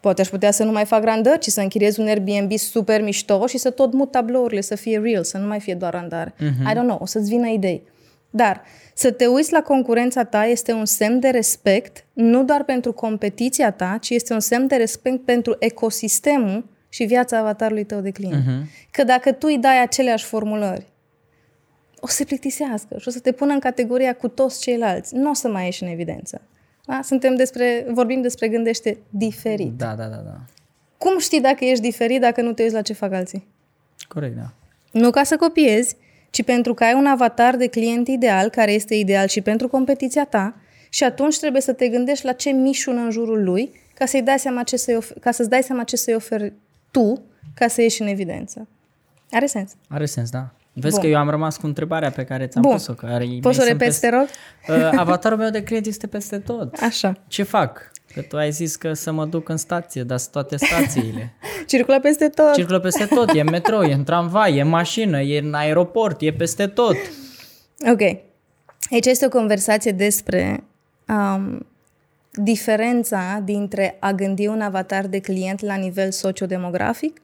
[0.00, 3.46] Poate aș putea să nu mai fac randări, ci să închiriez un Airbnb super mișto
[3.46, 6.34] și să tot mut tablourile, să fie real, să nu mai fie doar randare.
[6.34, 6.70] Uh-huh.
[6.70, 7.82] I don't know, o să-ți vină idei.
[8.30, 8.62] Dar
[8.94, 13.70] să te uiți la concurența ta este un semn de respect, nu doar pentru competiția
[13.70, 18.42] ta, ci este un semn de respect pentru ecosistemul și viața avatarului tău de client.
[18.42, 18.90] Uh-huh.
[18.90, 20.86] Că dacă tu îi dai aceleași formulări,
[22.00, 25.14] o să se plictisească și o să te pună în categoria cu toți ceilalți.
[25.14, 26.40] Nu o să mai ieși în evidență.
[26.86, 27.00] Da?
[27.02, 29.72] Suntem despre, vorbim despre gândește diferit.
[29.76, 30.40] Da, da, da, da.
[30.98, 33.46] Cum știi dacă ești diferit dacă nu te uiți la ce fac alții?
[34.08, 34.52] Corect, da.
[34.92, 35.96] Nu ca să copiezi,
[36.30, 40.24] ci pentru că ai un avatar de client ideal, care este ideal și pentru competiția
[40.24, 40.54] ta,
[40.88, 44.38] și atunci trebuie să te gândești la ce mișună în jurul lui ca, să-i dai
[44.38, 46.52] seama ce să-i ofer- ca să-ți dai seama ce să-i oferi
[46.90, 47.22] tu
[47.54, 48.68] ca să ieși în evidență.
[49.30, 49.72] Are sens.
[49.88, 50.54] Are sens, da.
[50.72, 51.02] Vezi Bun.
[51.02, 52.72] că eu am rămas cu întrebarea pe care ți-am Bun.
[52.72, 52.92] pus-o.
[52.92, 54.26] Care Poți să o repeți, te rog?
[54.68, 56.74] Uh, avatarul meu de client este peste tot.
[56.80, 57.16] Așa.
[57.26, 57.90] Ce fac?
[58.14, 61.32] Că tu ai zis că să mă duc în stație, dar sunt toate stațiile.
[61.66, 62.52] Circulă peste tot.
[62.52, 66.20] Circulă peste tot, e în metrou, e în tramvai, e în mașină, e în aeroport,
[66.20, 66.96] e peste tot.
[67.92, 68.00] Ok.
[68.90, 70.64] Aici este o conversație despre
[71.08, 71.66] um,
[72.32, 77.20] diferența dintre a gândi un avatar de client la nivel sociodemografic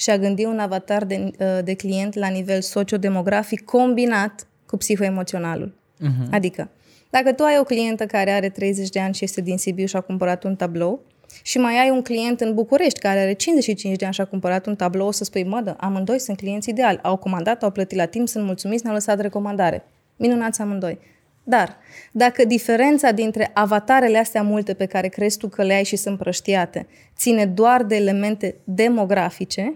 [0.00, 5.74] și a gândi un avatar de, uh, de client la nivel sociodemografic combinat cu psihoemoționalul.
[5.74, 6.30] Uh-huh.
[6.30, 6.70] Adică,
[7.10, 9.96] dacă tu ai o clientă care are 30 de ani și este din Sibiu și
[9.96, 11.00] a cumpărat un tablou
[11.42, 14.66] și mai ai un client în București care are 55 de ani și a cumpărat
[14.66, 17.98] un tablou, o să spui, mă, dă, amândoi sunt clienți ideali, au comandat, au plătit
[17.98, 19.84] la timp, sunt mulțumiți, ne-au lăsat recomandare.
[20.16, 20.98] Minunați amândoi.
[21.44, 21.76] Dar,
[22.12, 26.18] dacă diferența dintre avatarele astea multe pe care crezi tu că le ai și sunt
[26.18, 26.86] prăștiate
[27.16, 29.74] ține doar de elemente demografice,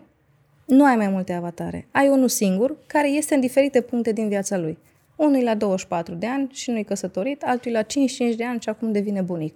[0.65, 1.87] nu ai mai multe avatare.
[1.91, 4.79] Ai unul singur care este în diferite puncte din viața lui.
[5.17, 8.61] Unul e la 24 de ani și nu-i căsătorit, altul e la 55 de ani
[8.61, 9.55] și acum devine bunic.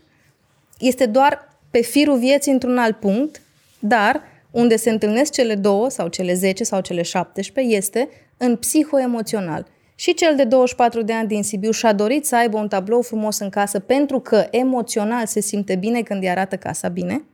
[0.78, 3.40] Este doar pe firul vieții într-un alt punct,
[3.78, 9.66] dar unde se întâlnesc cele două sau cele 10 sau cele 17 este în psihoemoțional.
[9.94, 13.38] Și cel de 24 de ani din Sibiu și-a dorit să aibă un tablou frumos
[13.38, 17.24] în casă pentru că emoțional se simte bine când îi arată casa bine.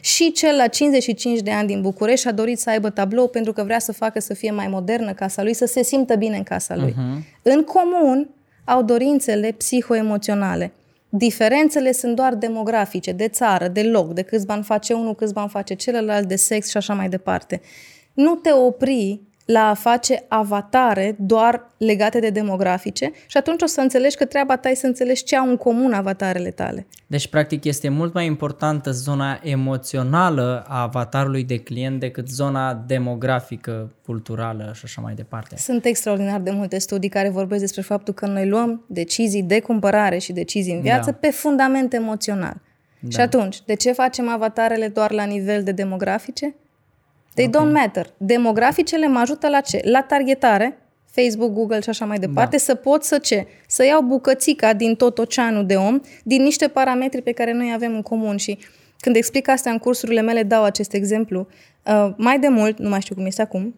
[0.00, 3.62] Și cel la 55 de ani din București și-a dorit să aibă tablou pentru că
[3.64, 6.76] vrea să facă să fie mai modernă casa lui, să se simtă bine în casa
[6.76, 6.92] lui.
[6.92, 7.40] Uh-huh.
[7.42, 8.28] În comun
[8.64, 10.72] au dorințele psihoemoționale.
[11.08, 15.48] Diferențele sunt doar demografice, de țară, de loc, de câți bani face unul, câți bani
[15.48, 17.60] face celălalt, de sex și așa mai departe.
[18.12, 23.80] Nu te opri la a face avatare doar legate de demografice și atunci o să
[23.80, 26.86] înțelegi că treaba ta e să înțelegi ce au în comun avatarele tale.
[27.06, 33.92] Deci, practic, este mult mai importantă zona emoțională a avatarului de client decât zona demografică,
[34.04, 35.56] culturală și așa mai departe.
[35.56, 40.18] Sunt extraordinar de multe studii care vorbesc despre faptul că noi luăm decizii de cumpărare
[40.18, 41.16] și decizii în viață Da.
[41.20, 42.54] pe fundament emoțional.
[43.08, 46.54] Și atunci, de ce facem avatarele doar la nivel de demografice?
[47.34, 47.60] They okay.
[47.60, 48.06] don't matter.
[48.16, 49.80] Demograficele mă ajută la ce?
[49.84, 50.78] La targetare,
[51.10, 52.62] Facebook, Google și așa mai departe, da.
[52.62, 53.46] să pot să ce?
[53.66, 57.94] Să iau bucățica din tot oceanul de om, din niște parametri pe care noi avem
[57.94, 58.58] în comun și
[59.00, 61.46] când explic asta în cursurile mele, dau acest exemplu.
[61.86, 63.74] Uh, mai de mult, nu mai știu cum este acum,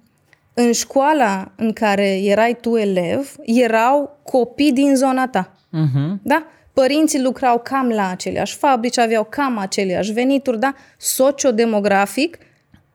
[0.55, 5.53] în școala în care erai tu elev, erau copii din zona ta.
[5.53, 6.23] Uh-huh.
[6.23, 6.47] Da?
[6.73, 10.75] Părinții lucrau cam la aceleași fabrici, aveau cam aceleași venituri, da?
[10.99, 12.39] Sociodemografic,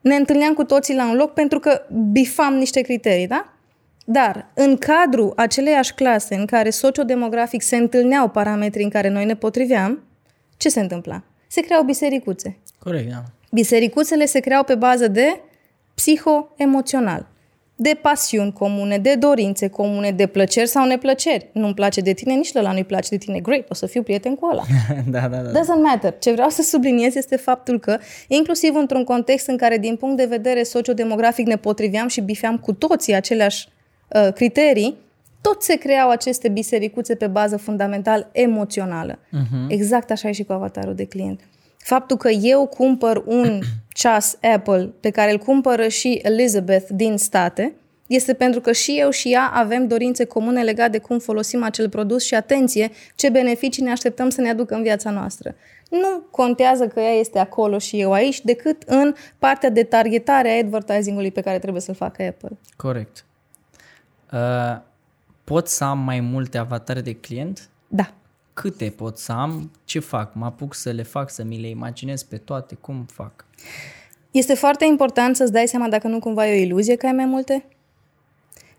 [0.02, 1.82] ne întâlneam cu toții la un loc pentru că
[2.12, 3.54] bifam niște criterii, da?
[4.06, 9.36] Dar în cadrul aceleiași clase în care sociodemografic se întâlneau parametrii în care noi ne
[9.36, 10.04] potriveam,
[10.58, 11.24] ce se întâmpla?
[11.48, 12.58] Se creau bisericuțe.
[12.80, 13.24] Corect, da.
[13.52, 15.42] Bisericuțele se creau pe bază de
[15.96, 17.28] psiho-emoțional
[17.82, 21.50] de pasiuni comune, de dorințe comune, de plăceri sau neplăceri.
[21.54, 23.40] Nu-mi place de tine, nici la nu-i place de tine.
[23.40, 24.64] Great, o să fiu prieten cu ăla.
[25.14, 25.60] da, da, da.
[25.60, 26.14] Doesn't matter.
[26.20, 30.26] Ce vreau să subliniez este faptul că, inclusiv într-un context în care, din punct de
[30.26, 33.68] vedere sociodemografic, ne potriveam și bifeam cu toții aceleași
[34.08, 34.98] uh, criterii,
[35.42, 39.20] tot se creau aceste bisericuțe pe bază fundamental emoțională.
[39.20, 39.68] Uh-huh.
[39.68, 41.40] Exact așa e și cu avatarul de client.
[41.84, 43.60] Faptul că eu cumpăr un
[43.94, 47.74] ceas Apple pe care îl cumpără și Elizabeth din state,
[48.08, 51.90] este pentru că și eu și ea avem dorințe comune legate de cum folosim acel
[51.90, 55.56] produs și atenție, ce beneficii ne așteptăm să ne aducă în viața noastră.
[55.90, 60.58] Nu contează că ea este acolo și eu aici, decât în partea de targetare a
[60.58, 62.58] advertisingului pe care trebuie să-l facă Apple.
[62.76, 63.26] Corect.
[64.32, 64.82] Uh,
[65.44, 67.70] pot să am mai multe avatare de client?
[67.88, 68.14] Da
[68.62, 70.34] câte pot să am, ce fac?
[70.34, 73.46] Mă apuc să le fac, să mi le imaginez pe toate, cum fac?
[74.32, 77.26] Este foarte important să-ți dai seama dacă nu cumva e o iluzie că ai mai
[77.26, 77.66] multe.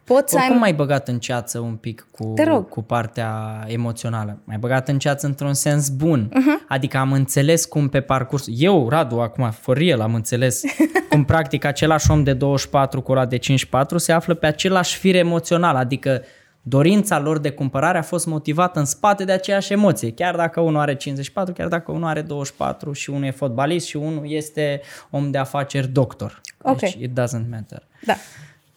[0.04, 0.58] Poți Oricum ai...
[0.58, 2.68] mai băgat în ceață un pic cu, Te rog.
[2.68, 4.38] cu partea emoțională.
[4.44, 6.28] Mai băgat în ceață într-un sens bun.
[6.28, 6.66] Uh-huh.
[6.68, 8.44] Adică am înțeles cum pe parcurs...
[8.48, 10.62] Eu, Radu, acum, for real, am înțeles
[11.10, 15.14] cum practic același om de 24 cu ăla de 54 se află pe același fir
[15.14, 15.76] emoțional.
[15.76, 16.22] Adică
[16.62, 20.80] dorința lor de cumpărare a fost motivată în spate de aceeași emoție, chiar dacă unul
[20.80, 25.30] are 54, chiar dacă unul are 24 și unul e fotbalist și unul este om
[25.30, 26.40] de afaceri doctor.
[26.62, 26.78] Ok.
[26.78, 27.82] Deci it doesn't matter.
[28.06, 28.14] Da.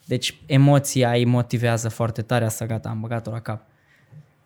[0.06, 3.62] Deci emoția îi motivează foarte tare, asta gata, am băgat-o la cap.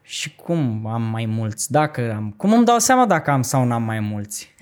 [0.01, 1.71] Și cum am mai mulți?
[1.71, 4.55] Dacă am, cum îmi dau seama dacă am sau n-am mai mulți?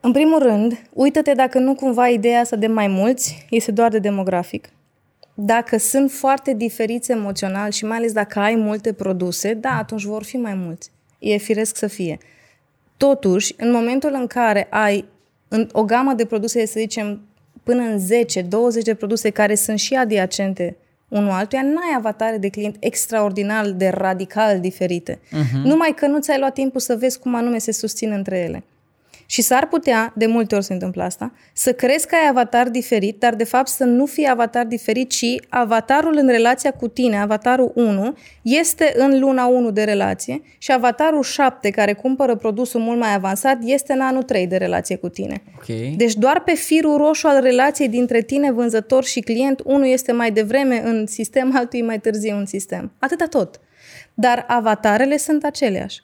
[0.00, 3.98] În primul rând, uită-te dacă nu cumva ideea asta de mai mulți este doar de
[3.98, 4.68] demografic
[5.42, 10.24] dacă sunt foarte diferiți emoțional și mai ales dacă ai multe produse, da, atunci vor
[10.24, 10.90] fi mai mulți.
[11.18, 12.18] E firesc să fie.
[12.96, 15.04] Totuși, în momentul în care ai
[15.48, 17.20] în o gamă de produse, să zicem,
[17.62, 20.76] până în 10-20 de produse care sunt și adiacente
[21.08, 25.18] unul altuia, n-ai avatare de client extraordinar de radical diferite.
[25.18, 25.62] Uh-huh.
[25.64, 28.64] Numai că nu ți-ai luat timpul să vezi cum anume se susțin între ele.
[29.30, 33.18] Și s-ar putea, de multe ori se întâmplă asta, să crezi că ai avatar diferit,
[33.18, 37.72] dar de fapt să nu fie avatar diferit, ci avatarul în relația cu tine, avatarul
[37.74, 43.14] 1, este în luna 1 de relație și avatarul 7, care cumpără produsul mult mai
[43.14, 45.42] avansat, este în anul 3 de relație cu tine.
[45.56, 45.94] Okay.
[45.96, 50.30] Deci doar pe firul roșu al relației dintre tine, vânzător și client, unul este mai
[50.30, 52.92] devreme în sistem, altul e mai târziu în sistem.
[52.98, 53.60] Atâta tot.
[54.14, 56.00] Dar avatarele sunt aceleași.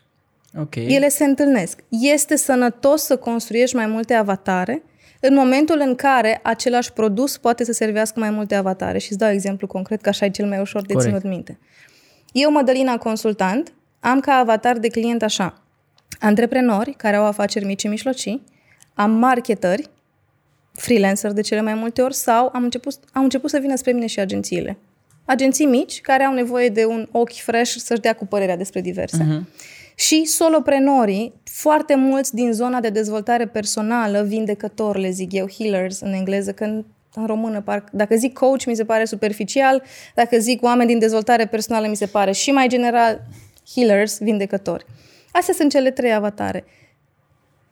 [0.60, 0.86] Okay.
[0.88, 1.78] Ele se întâlnesc.
[1.88, 4.82] Este sănătos să construiești mai multe avatare
[5.20, 8.98] în momentul în care același produs poate să servească mai multe avatare.
[8.98, 11.10] Și îți dau exemplu concret, că așa e cel mai ușor de Corect.
[11.10, 11.58] ținut minte.
[12.32, 15.62] Eu, Mădălina Consultant, am ca avatar de client așa.
[16.20, 18.44] Antreprenori care au afaceri mici și mijlocii,
[18.94, 19.90] am marketeri,
[20.72, 24.06] freelancer de cele mai multe ori, sau am început, am început să vină spre mine
[24.06, 24.78] și agențiile.
[25.24, 29.24] Agenții mici care au nevoie de un ochi fresh să-și dea cu părerea despre diverse.
[29.24, 29.64] Uh-huh.
[29.98, 36.12] Și soloprenorii, foarte mulți din zona de dezvoltare personală, vindecători, le zic eu, healers în
[36.12, 39.82] engleză, că în, în română, parc, dacă zic coach, mi se pare superficial,
[40.14, 43.20] dacă zic oameni din dezvoltare personală, mi se pare și mai general
[43.74, 44.86] healers, vindecători.
[45.32, 46.64] Astea sunt cele trei avatare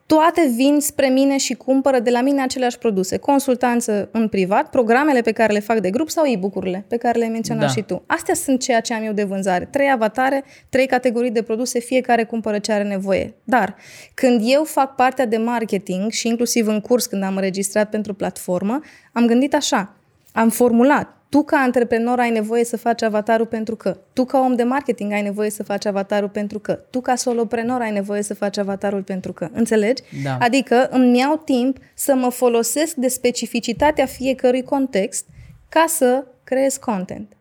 [0.06, 3.16] toate vin spre mine și cumpără de la mine aceleași produse.
[3.16, 7.30] Consultanță în privat, programele pe care le fac de grup sau e-book-urile pe care le-ai
[7.30, 7.68] menționat da.
[7.68, 8.02] și tu.
[8.06, 9.64] Astea sunt ceea ce am eu de vânzare.
[9.64, 13.34] Trei avatare, trei categorii de produse, fiecare cumpără ce are nevoie.
[13.44, 13.76] Dar
[14.14, 18.80] când eu fac partea de marketing și inclusiv în curs când am înregistrat pentru platformă,
[19.12, 19.96] am gândit așa,
[20.34, 23.98] am formulat tu ca antreprenor ai nevoie să faci avatarul pentru că.
[24.12, 26.72] Tu ca om de marketing ai nevoie să faci avatarul pentru că.
[26.72, 29.48] Tu ca soloprenor ai nevoie să faci avatarul pentru că.
[29.52, 30.02] Înțelegi?
[30.22, 30.36] Da.
[30.40, 35.26] Adică îmi iau timp să mă folosesc de specificitatea fiecărui context
[35.68, 37.32] ca să creez content.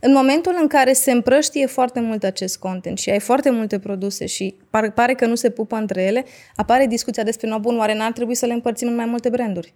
[0.00, 4.26] În momentul în care se împrăștie foarte mult acest content și ai foarte multe produse
[4.26, 6.24] și pare, pare că nu se pupă între ele,
[6.56, 9.74] apare discuția despre, no, bun, oare n-ar trebui să le împărțim în mai multe branduri?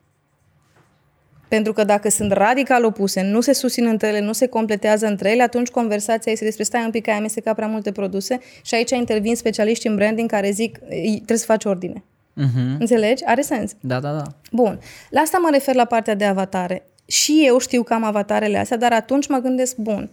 [1.49, 5.31] Pentru că dacă sunt radical opuse, nu se susțin între ele, nu se completează între
[5.31, 8.75] ele, atunci conversația este despre stai un pic că ai amestecat prea multe produse și
[8.75, 12.05] aici intervin specialiști în branding care zic trebuie să faci ordine.
[12.33, 12.77] Mhm.
[12.79, 13.25] Înțelegi?
[13.25, 13.73] Are sens.
[13.81, 14.23] Da, da, da.
[14.53, 14.81] Bun.
[15.11, 16.83] La asta mă refer la partea de avatare.
[17.07, 20.11] Și eu știu că am avatarele astea, dar atunci mă gândesc, bun,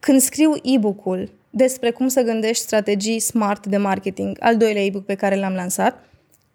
[0.00, 5.14] când scriu e-book-ul despre cum să gândești strategii smart de marketing, al doilea e-book pe
[5.14, 6.04] care l-am lansat,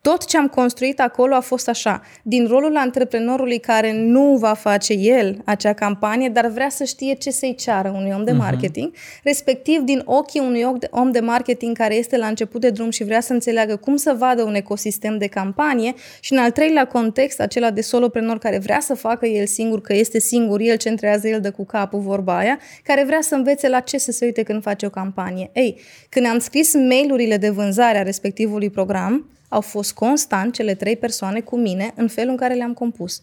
[0.07, 4.93] tot ce am construit acolo a fost așa, din rolul antreprenorului care nu va face
[4.93, 9.21] el acea campanie, dar vrea să știe ce să-i ceară unui om de marketing, uh-huh.
[9.23, 13.19] respectiv din ochii unui om de marketing care este la început de drum și vrea
[13.21, 17.71] să înțeleagă cum să vadă un ecosistem de campanie și în al treilea context, acela
[17.71, 21.51] de soloprenor care vrea să facă el singur, că este singur, el centrează, el dă
[21.51, 24.85] cu capul vorba aia, care vrea să învețe la ce să se uite când face
[24.85, 25.49] o campanie.
[25.53, 30.97] Ei, când am scris mail-urile de vânzare a respectivului program, au fost constant cele trei
[30.97, 33.21] persoane cu mine în felul în care le-am compus.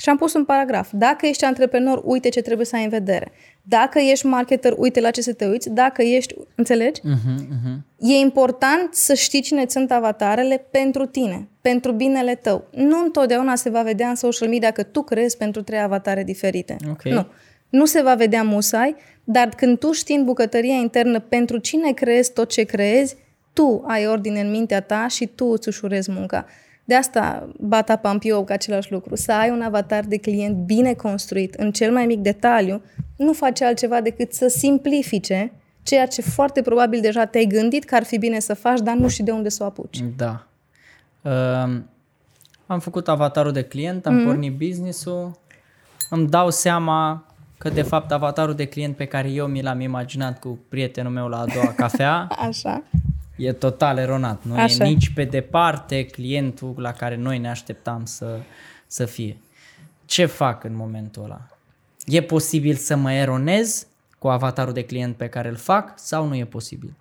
[0.00, 0.90] Și am pus un paragraf.
[0.92, 3.32] Dacă ești antreprenor, uite ce trebuie să ai în vedere.
[3.62, 5.70] Dacă ești marketer, uite la ce să te uiți.
[5.70, 6.34] Dacă ești...
[6.54, 7.00] Înțelegi?
[7.00, 7.76] Uh-huh, uh-huh.
[7.98, 12.64] E important să știi cine sunt avatarele pentru tine, pentru binele tău.
[12.70, 16.76] Nu întotdeauna se va vedea în social media că tu crezi pentru trei avatare diferite.
[16.90, 17.02] Ok.
[17.02, 17.26] Nu.
[17.68, 22.32] Nu se va vedea musai, dar când tu știi în bucătăria internă pentru cine creezi
[22.32, 23.16] tot ce creezi,
[23.52, 26.46] tu ai ordine în mintea ta și tu îți ușurezi munca.
[26.84, 29.16] De asta bata pampio ca același lucru.
[29.16, 32.82] Să ai un avatar de client bine construit, în cel mai mic detaliu,
[33.16, 38.04] nu face altceva decât să simplifice ceea ce foarte probabil deja te-ai gândit că ar
[38.04, 39.98] fi bine să faci, dar nu știi de unde să o apuci.
[40.16, 40.46] Da.
[41.22, 41.88] Um,
[42.66, 44.24] am făcut avatarul de client, am mm-hmm.
[44.24, 45.38] pornit business-ul,
[46.10, 47.26] îmi dau seama
[47.58, 51.28] că de fapt avatarul de client pe care eu mi l-am imaginat cu prietenul meu
[51.28, 52.82] la a doua cafea Așa.
[53.36, 54.44] E total eronat.
[54.44, 54.84] Nu Așa.
[54.84, 58.40] e nici pe departe clientul la care noi ne așteptam să,
[58.86, 59.36] să fie.
[60.04, 61.46] Ce fac în momentul ăla?
[62.06, 63.86] E posibil să mă eronez
[64.18, 66.94] cu avatarul de client pe care îl fac sau nu e posibil?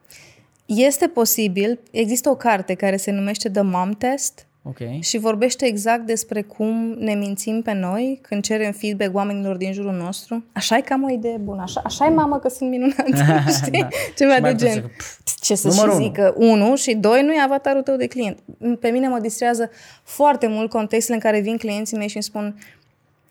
[0.65, 4.78] Este posibil, există o carte care se numește The Mom Test Ok.
[5.00, 9.93] și vorbește exact despre cum ne mințim pe noi când cerem feedback oamenilor din jurul
[9.93, 10.43] nostru.
[10.54, 13.06] Așa e cam o idee bună, așa, așa e mamă că sunt minunat,
[13.63, 13.80] știi?
[13.82, 13.88] Da.
[14.17, 14.82] Ceva Și mai de puțin gen.
[14.82, 16.06] că, pf, Ce să numărul și unu.
[16.06, 18.38] zică, unu și doi, nu e avatarul tău de client.
[18.80, 19.69] Pe mine mă distrează
[20.04, 22.56] foarte mult contextele în care vin clienții mei și îmi spun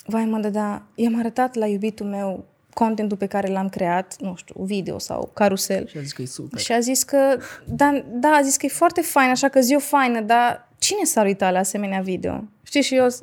[0.06, 2.44] vai mă, dar da, i-am arătat la iubitul meu
[2.84, 5.86] contentul pe care l-am creat, nu știu, video sau carusel.
[5.86, 6.60] Și a zis că e super.
[6.60, 9.74] Și a zis că, da, da, a zis că e foarte fain, așa că zi
[9.74, 12.44] o faină, dar cine s-ar uita la asemenea video?
[12.62, 13.22] Știi, și eu, s-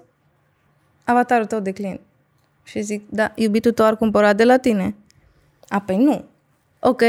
[1.04, 2.00] avatarul tău de client.
[2.64, 4.96] Și zic, da, iubitul tău ar cumpăra de la tine.
[5.68, 6.24] A, păi nu.
[6.80, 7.02] Ok,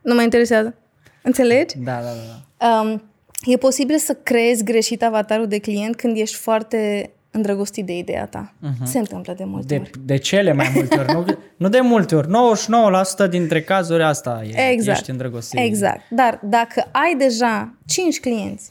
[0.00, 0.74] nu mă interesează.
[1.22, 1.78] Înțelegi?
[1.78, 2.42] Da, da, da.
[2.58, 2.80] da.
[2.80, 3.02] Um,
[3.44, 8.54] e posibil să creezi greșit avatarul de client când ești foarte îndrăgostit de ideea ta.
[8.62, 8.84] Uh-huh.
[8.84, 9.90] Se întâmplă de multe De, ori.
[10.04, 11.12] de cele mai multe ori.
[11.12, 11.24] Nu,
[11.62, 12.28] nu de multe ori.
[13.26, 14.70] 99% dintre cazuri asta e.
[14.70, 14.98] Exact.
[14.98, 15.58] Ești îndrăgostit.
[15.60, 16.00] Exact.
[16.10, 18.70] Dar dacă ai deja 5 clienți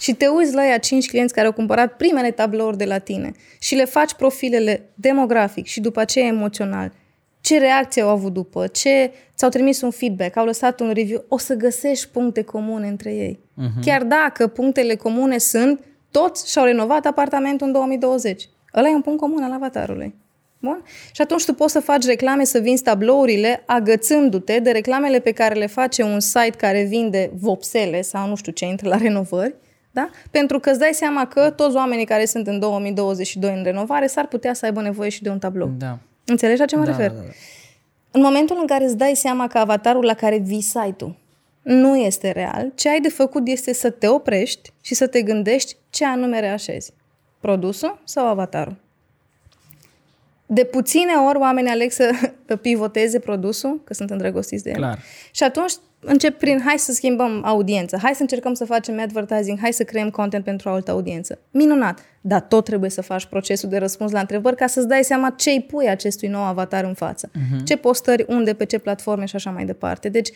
[0.00, 3.32] și te uiți la ea 5 clienți care au cumpărat primele tablouri de la tine
[3.60, 6.92] și le faci profilele demografic și după aceea emoțional,
[7.40, 11.38] ce reacție au avut după, ce ți-au trimis un feedback, au lăsat un review, o
[11.38, 13.38] să găsești puncte comune între ei.
[13.38, 13.84] Uh-huh.
[13.84, 15.80] Chiar dacă punctele comune sunt
[16.12, 18.48] toți și-au renovat apartamentul în 2020.
[18.74, 20.14] Ăla e un punct comun al avatarului.
[20.58, 20.82] Bun?
[21.12, 25.54] Și atunci tu poți să faci reclame, să vinzi tablourile, agățându-te de reclamele pe care
[25.54, 29.54] le face un site care vinde vopsele sau nu știu ce intră la renovări,
[29.90, 30.10] da?
[30.30, 34.26] Pentru că îți dai seama că toți oamenii care sunt în 2022 în renovare s-ar
[34.26, 35.70] putea să aibă nevoie și de un tablou.
[35.78, 35.98] Da.
[36.24, 37.10] Înțelegi la ce mă Da, refer?
[37.10, 37.22] da, da.
[38.10, 41.16] În momentul în care îți dai seama că avatarul la care vii site-ul
[41.62, 45.76] nu este real, ce ai de făcut este să te oprești și să te gândești
[45.90, 46.92] ce anume reașezi.
[47.40, 48.76] Produsul sau avatarul?
[50.46, 52.10] De puține ori oamenii aleg să
[52.62, 54.76] pivoteze produsul, că sunt îndrăgostiți de el.
[54.76, 54.98] Clar.
[55.30, 59.72] Și atunci încep prin hai să schimbăm audiență, hai să încercăm să facem advertising, hai
[59.72, 61.38] să creăm content pentru o altă audiență.
[61.50, 62.00] Minunat!
[62.20, 65.50] Dar tot trebuie să faci procesul de răspuns la întrebări ca să-ți dai seama ce
[65.50, 67.28] îi pui acestui nou avatar în față.
[67.28, 67.64] Uh-huh.
[67.64, 70.08] Ce postări, unde, pe ce platforme și așa mai departe.
[70.08, 70.28] Deci,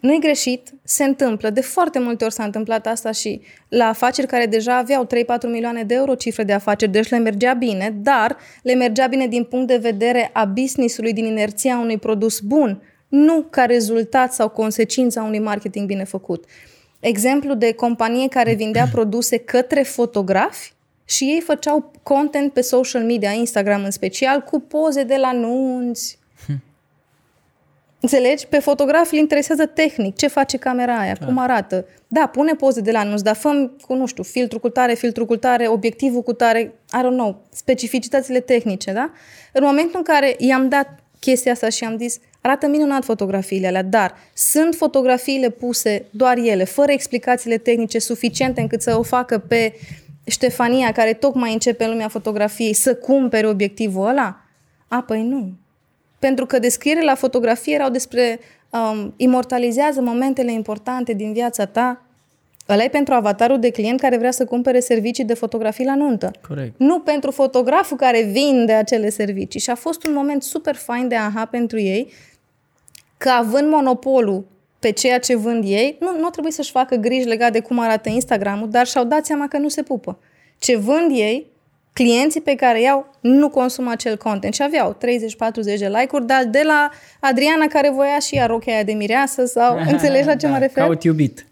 [0.00, 1.50] nu-i greșit, se întâmplă.
[1.50, 5.08] De foarte multe ori s-a întâmplat asta și la afaceri care deja aveau 3-4
[5.46, 9.44] milioane de euro cifre de afaceri, deci le mergea bine, dar le mergea bine din
[9.44, 15.22] punct de vedere a business-ului, din inerția unui produs bun, nu ca rezultat sau consecința
[15.22, 16.44] unui marketing bine făcut.
[17.00, 20.72] Exemplu de companie care vindea produse către fotografi
[21.04, 26.18] și ei făceau content pe social media, Instagram în special, cu poze de la nunți,
[28.00, 28.46] Înțelegi?
[28.46, 31.86] Pe fotograf îl interesează tehnic, ce face camera aia, cum arată.
[32.06, 35.26] Da, pune poze de la anunț, dar fă cu, nu știu, filtru cu tare, filtru
[35.26, 36.60] cu tare, obiectivul cu tare,
[36.92, 39.10] I don't know, specificitățile tehnice, da?
[39.52, 43.82] În momentul în care i-am dat chestia asta și am zis, arată minunat fotografiile alea,
[43.82, 49.74] dar sunt fotografiile puse doar ele, fără explicațiile tehnice suficiente încât să o facă pe
[50.26, 54.40] Ștefania, care tocmai începe în lumea fotografiei, să cumpere obiectivul ăla?
[54.88, 55.52] A, păi nu.
[56.26, 62.02] Pentru că descrierile la fotografie erau despre um, imortalizează momentele importante din viața ta.
[62.68, 66.30] Ăla e pentru avatarul de client care vrea să cumpere servicii de fotografii la nuntă.
[66.48, 66.74] Corect.
[66.76, 69.60] Nu pentru fotograful care vinde acele servicii.
[69.60, 72.12] Și a fost un moment super fain de aha pentru ei,
[73.16, 74.44] că având monopolul
[74.78, 78.08] pe ceea ce vând ei, nu, nu trebuie să-și facă griji legate de cum arată
[78.08, 80.18] Instagramul, dar și-au dat seama că nu se pupă.
[80.58, 81.46] Ce vând ei
[81.98, 84.98] clienții pe care iau nu consumă acel content și aveau 30-40
[85.78, 86.90] de like-uri, dar de la
[87.20, 90.58] Adriana care voia și ea rochia aia de mireasă sau înțelegi la ce da, mă
[90.58, 90.82] refer?
[90.82, 91.46] Caut iubit.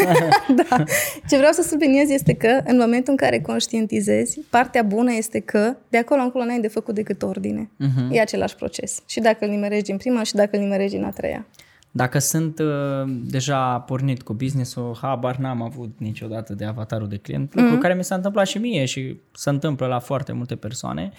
[0.68, 0.84] da.
[1.28, 5.76] Ce vreau să subliniez este că în momentul în care conștientizezi, partea bună este că
[5.88, 7.70] de acolo încolo n-ai de făcut decât ordine.
[7.80, 8.10] Uh-huh.
[8.10, 9.02] E același proces.
[9.06, 11.46] Și dacă îl nimerești din prima și dacă îl nimerești din a treia.
[11.90, 12.66] Dacă sunt uh,
[13.06, 17.80] deja pornit cu business-ul, habar n-am avut niciodată de avatarul de client, lucru mm-hmm.
[17.80, 21.12] care mi s-a întâmplat și mie și se întâmplă la foarte multe persoane.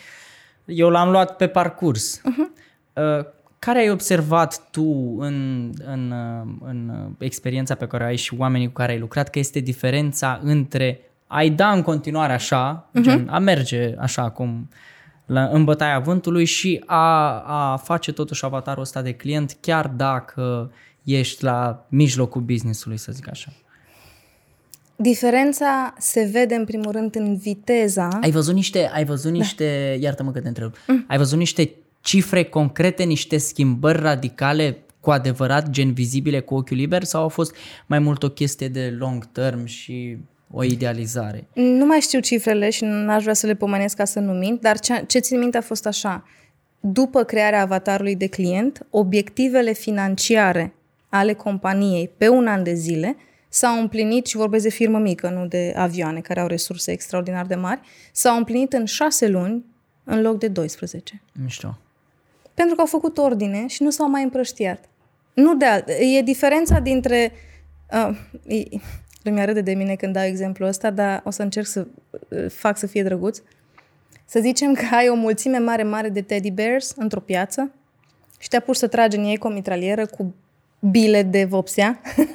[0.65, 2.19] Eu l-am luat pe parcurs.
[2.19, 2.63] Mm-hmm.
[2.93, 3.25] Uh,
[3.59, 8.73] care ai observat tu în, în, uh, în experiența pe care ai și oamenii cu
[8.73, 13.01] care ai lucrat, că este diferența între ai da în continuare așa, mm-hmm.
[13.01, 14.69] gen, a merge așa cum
[15.29, 20.71] la, în bătaia vântului și a, a face totuși avatarul ăsta de client chiar dacă
[21.03, 23.51] ești la mijlocul business-ului, să zic așa.
[24.95, 28.07] Diferența se vede în primul rând în viteza.
[28.21, 30.05] Ai văzut niște, ai văzut niște, da.
[30.05, 31.05] iartă-mă că te întreb, mm.
[31.07, 31.71] ai văzut niște
[32.01, 37.55] cifre concrete, niște schimbări radicale cu adevărat, gen vizibile cu ochiul liber sau a fost
[37.85, 40.17] mai mult o chestie de long term și
[40.51, 41.47] o idealizare.
[41.53, 44.79] Nu mai știu cifrele și n-aș vrea să le pomenesc ca să nu mint, dar
[44.79, 46.27] ce, ce țin minte a fost așa.
[46.79, 50.73] După crearea avatarului de client, obiectivele financiare
[51.09, 53.15] ale companiei pe un an de zile
[53.49, 57.55] s-au împlinit, și vorbesc de firmă mică, nu de avioane care au resurse extraordinar de
[57.55, 57.79] mari,
[58.11, 59.65] s-au împlinit în șase luni
[60.03, 61.21] în loc de 12.
[61.43, 61.77] Mișto.
[62.53, 64.89] Pentru că au făcut ordine și nu s-au mai împrăștiat.
[65.33, 65.87] Nu de alt.
[65.87, 67.31] E diferența dintre...
[67.93, 68.17] Uh,
[69.21, 71.87] Lumea râde de mine când dau exemplul ăsta, dar o să încerc să
[72.49, 73.41] fac să fie drăguț.
[74.25, 77.71] Să zicem că ai o mulțime mare, mare de teddy bears într-o piață
[78.39, 80.35] și te-apuci să tragi în ei cu o mitralieră cu
[80.79, 81.99] bile de vopsea.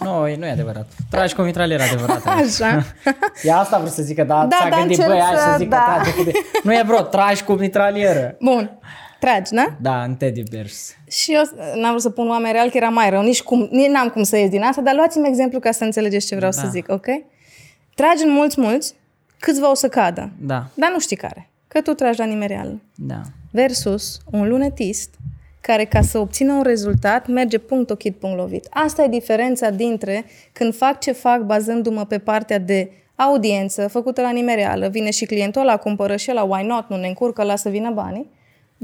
[0.00, 0.88] Nu, nu e adevărat.
[1.10, 2.28] Tragi cu o mitralieră adevărată.
[2.42, 2.84] Așa.
[3.42, 5.68] E asta vreau să zic că da, da ți-a da, gândit, băi, hai să zic
[5.68, 5.76] da.
[5.76, 6.30] că tragi cu...
[6.62, 8.36] Nu e vreo, tragi cu mitralieră.
[8.40, 8.78] Bun.
[9.22, 9.76] Tragi, da?
[9.80, 10.94] Da, în teddy bears.
[11.08, 11.42] Și eu
[11.74, 13.22] n-am vrut să pun oameni real, că era mai rău.
[13.22, 16.26] Nici, cum, nici n-am cum să ies din asta, dar luați-mi exemplu ca să înțelegeți
[16.26, 16.60] ce vreau da.
[16.60, 17.06] să zic, ok?
[17.94, 18.94] Tragi în mulți, mulți,
[19.38, 20.30] câțiva o să cadă.
[20.40, 20.66] Da.
[20.74, 21.50] Dar nu știi care.
[21.68, 22.80] Că tu tragi la nimereală.
[22.94, 23.20] Da.
[23.50, 25.14] Versus un lunetist
[25.60, 28.66] care ca să obțină un rezultat merge punct ochit, punct lovit.
[28.70, 34.30] Asta e diferența dintre când fac ce fac bazându-mă pe partea de audiență făcută la
[34.30, 37.90] nimereală, vine și clientul ăla, cumpără și la why not, nu ne încurcă, lasă vină
[37.90, 38.30] banii,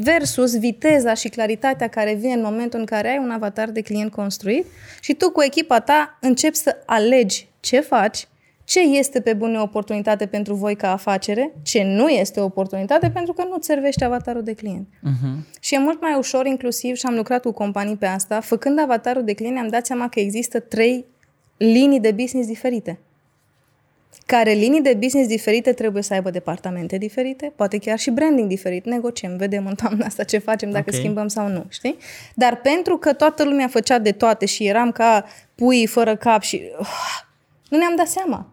[0.00, 4.10] versus viteza și claritatea care vine în momentul în care ai un avatar de client
[4.10, 4.66] construit
[5.00, 8.28] și tu cu echipa ta începi să alegi ce faci,
[8.64, 13.10] ce este pe bune o oportunitate pentru voi ca afacere, ce nu este o oportunitate
[13.10, 14.86] pentru că nu-ți servește avatarul de client.
[14.86, 15.60] Uh-huh.
[15.60, 19.24] Și e mult mai ușor inclusiv și am lucrat cu companii pe asta, făcând avatarul
[19.24, 21.04] de client am dat seama că există trei
[21.56, 22.98] linii de business diferite
[24.36, 28.84] care linii de business diferite trebuie să aibă departamente diferite, poate chiar și branding diferit.
[28.84, 30.98] Negociem, vedem în toamna asta ce facem, dacă okay.
[30.98, 31.96] schimbăm sau nu, știi?
[32.34, 35.24] Dar pentru că toată lumea făcea de toate și eram ca
[35.54, 36.62] pui fără cap și...
[36.78, 36.86] Uh,
[37.68, 38.46] nu ne-am dat seama.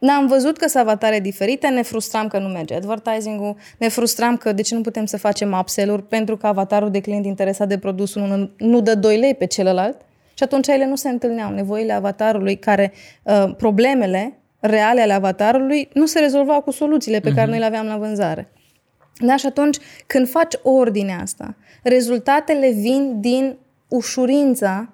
[0.00, 4.52] N-am văzut că sunt avatare diferite, ne frustram că nu merge advertising-ul, ne frustram că
[4.52, 8.22] de ce nu putem să facem upsell-uri pentru că avatarul de client interesat de produsul
[8.22, 10.00] nu, nu dă 2 lei pe celălalt.
[10.34, 11.50] Și atunci ele nu se întâlneau.
[11.50, 17.34] Nevoile avatarului care, uh, problemele reale ale avatarului nu se rezolvau cu soluțiile pe uh-huh.
[17.34, 17.50] care mhm.
[17.50, 18.52] noi le aveam la vânzare.
[19.18, 19.36] Da?
[19.36, 23.56] Și atunci, când faci ordinea asta, rezultatele vin din
[23.88, 24.92] ușurința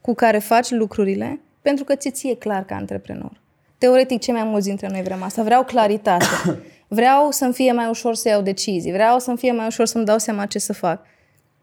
[0.00, 3.40] cu care faci lucrurile, pentru că ți ție clar ca antreprenor.
[3.78, 5.42] Teoretic, ce mai mulți dintre noi vrem asta?
[5.42, 6.24] Vreau claritate.
[6.88, 8.92] Vreau să-mi fie mai ușor să iau decizii.
[8.92, 11.00] Vreau să-mi fie mai ușor să-mi dau seama ce să fac.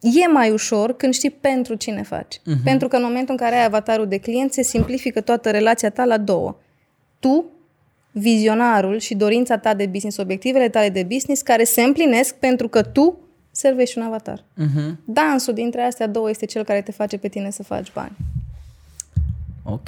[0.02, 2.38] E mai ușor când știi pentru cine faci.
[2.38, 2.64] Uh-huh.
[2.64, 6.06] Pentru că în momentul în care ai avatarul de client, se simplifică toată relația ta
[6.06, 6.58] la două
[7.20, 7.46] tu,
[8.12, 12.84] vizionarul și dorința ta de business, obiectivele tale de business, care se împlinesc pentru că
[12.84, 13.20] tu
[13.52, 14.40] servești un avatar.
[14.40, 14.96] Uh-huh.
[15.06, 18.16] Dansul dintre astea două este cel care te face pe tine să faci bani.
[19.64, 19.88] Ok.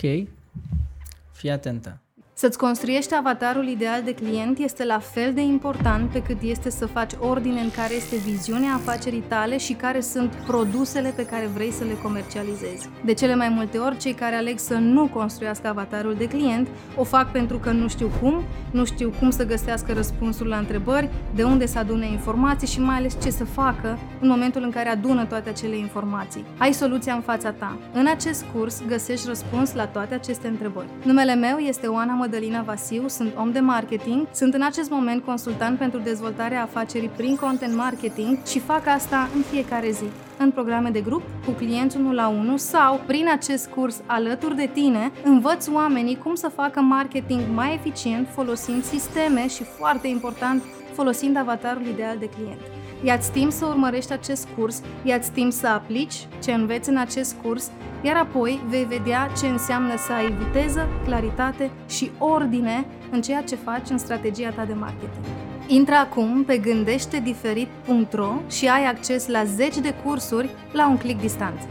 [1.31, 2.01] Fii atentă.
[2.39, 6.85] Să-ți construiești avatarul ideal de client este la fel de important pe cât este să
[6.85, 11.71] faci ordine în care este viziunea afacerii tale și care sunt produsele pe care vrei
[11.71, 12.89] să le comercializezi.
[13.05, 17.03] De cele mai multe ori, cei care aleg să nu construiască avatarul de client o
[17.03, 21.43] fac pentru că nu știu cum, nu știu cum să găsească răspunsul la întrebări, de
[21.43, 25.25] unde să adune informații și mai ales ce să facă în momentul în care adună
[25.25, 26.45] toate acele informații.
[26.57, 27.77] Ai soluția în fața ta.
[27.93, 30.87] În acest curs găsești răspuns la toate aceste întrebări.
[31.03, 35.77] Numele meu este Oana Mădălina Vasiu, sunt om de marketing, sunt în acest moment consultant
[35.77, 40.03] pentru dezvoltarea afacerii prin content marketing și fac asta în fiecare zi
[40.37, 44.69] în programe de grup, cu clienți 1 la 1 sau prin acest curs alături de
[44.73, 50.63] tine, învăț oamenii cum să facă marketing mai eficient folosind sisteme și, foarte important,
[50.93, 52.76] folosind avatarul ideal de client.
[53.03, 57.71] Ia-ți timp să urmărești acest curs, ia-ți timp să aplici ce înveți în acest curs,
[58.01, 63.55] iar apoi vei vedea ce înseamnă să ai viteză, claritate și ordine în ceea ce
[63.55, 65.25] faci în strategia ta de marketing.
[65.67, 71.67] Intră acum pe gândeștediferit.ro și ai acces la 10 de cursuri la un click distanță.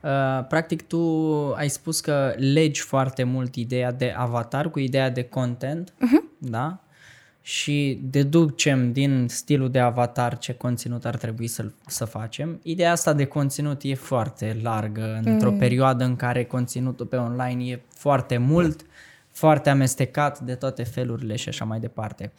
[0.00, 1.00] Uh, practic tu
[1.56, 6.38] ai spus că legi foarte mult ideea de avatar cu ideea de content, uh-huh.
[6.38, 6.80] da?
[7.42, 12.60] Și deducem din stilul de avatar ce conținut ar trebui să, să facem.
[12.62, 15.58] Ideea asta de conținut e foarte largă într-o mm.
[15.58, 18.84] perioadă în care conținutul pe online e foarte mult,
[19.30, 22.32] foarte amestecat de toate felurile și așa mai departe.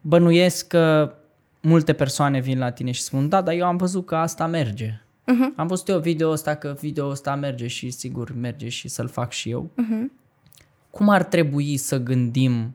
[0.00, 1.14] Bănuiesc că
[1.60, 5.00] multe persoane vin la tine și spun, da, dar eu am văzut că asta merge.
[5.26, 5.56] Uh-huh.
[5.56, 9.32] Am văzut eu video ăsta că video ăsta merge și sigur merge și să-l fac
[9.32, 9.70] și eu.
[9.70, 10.12] Uh-huh.
[10.90, 12.74] Cum ar trebui să gândim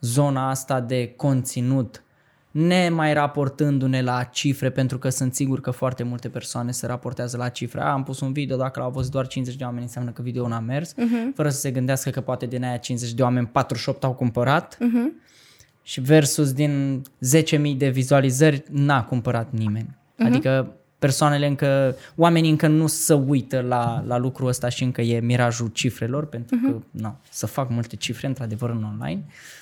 [0.00, 2.04] zona asta de conținut,
[2.50, 7.36] ne mai raportându-ne la cifre, pentru că sunt sigur că foarte multe persoane se raportează
[7.36, 7.80] la cifre.
[7.80, 10.48] A, am pus un video, dacă l-au văzut doar 50 de oameni, înseamnă că video
[10.48, 11.34] n-a mers, uh-huh.
[11.34, 15.28] fără să se gândească că poate din aia 50 de oameni 48 au cumpărat uh-huh.
[15.82, 17.02] și versus din
[17.70, 19.88] 10.000 de vizualizări n-a cumpărat nimeni.
[19.88, 20.26] Uh-huh.
[20.26, 25.20] Adică persoanele încă, oamenii încă nu se uită la, la lucrul ăsta și încă e
[25.20, 26.70] mirajul cifrelor, pentru uh-huh.
[26.70, 29.24] că no, să fac multe cifre, într-adevăr, în online.
[29.26, 29.59] Uh, Uh,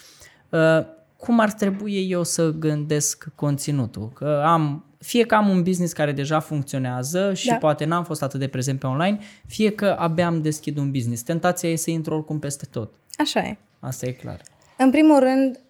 [1.16, 4.12] cum ar trebui eu să gândesc conținutul?
[4.14, 7.54] Că am, fie că am un business care deja funcționează și da.
[7.54, 11.22] poate n-am fost atât de prezent pe online, fie că abia am deschid un business.
[11.22, 12.94] Tentația e să intru oricum peste tot.
[13.16, 13.56] Așa e.
[13.80, 14.40] Asta e clar.
[14.76, 15.60] În primul rând,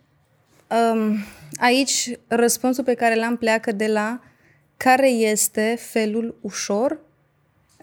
[0.92, 1.16] um,
[1.56, 4.20] aici răspunsul pe care l-am pleacă de la
[4.76, 7.00] care este felul ușor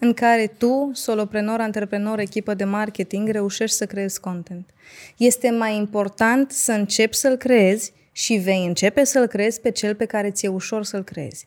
[0.00, 4.70] în care tu, soloprenor, antreprenor, echipă de marketing, reușești să creezi content.
[5.16, 10.04] Este mai important să începi să-l creezi și vei începe să-l creezi pe cel pe
[10.04, 11.46] care ți-e ușor să-l creezi.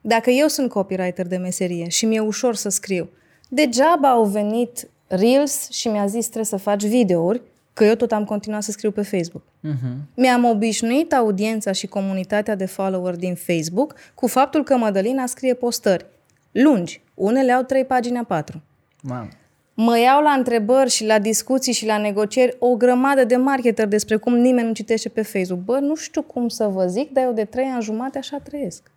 [0.00, 3.08] Dacă eu sunt copywriter de meserie și mi-e ușor să scriu,
[3.48, 7.42] degeaba au venit Reels și mi-a zis trebuie să faci videouri,
[7.72, 9.42] că eu tot am continuat să scriu pe Facebook.
[9.42, 10.14] Uh-huh.
[10.14, 16.06] Mi-am obișnuit audiența și comunitatea de follower din Facebook cu faptul că Mădălina scrie postări
[16.52, 17.00] lungi.
[17.14, 18.62] Unele au trei pagini a patru.
[19.08, 19.28] Wow.
[19.74, 24.16] Mă iau la întrebări și la discuții și la negocieri o grămadă de marketer despre
[24.16, 25.60] cum nimeni nu citește pe Facebook.
[25.60, 28.90] Bă, nu știu cum să vă zic, dar eu de trei ani jumate așa trăiesc.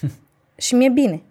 [0.64, 1.22] și mi-e bine.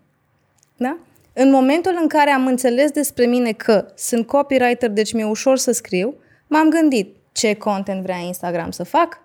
[0.77, 0.97] Da?
[1.33, 5.71] În momentul în care am înțeles despre mine că sunt copywriter, deci mi-e ușor să
[5.71, 6.13] scriu,
[6.47, 9.19] m-am gândit ce content vrea Instagram să fac.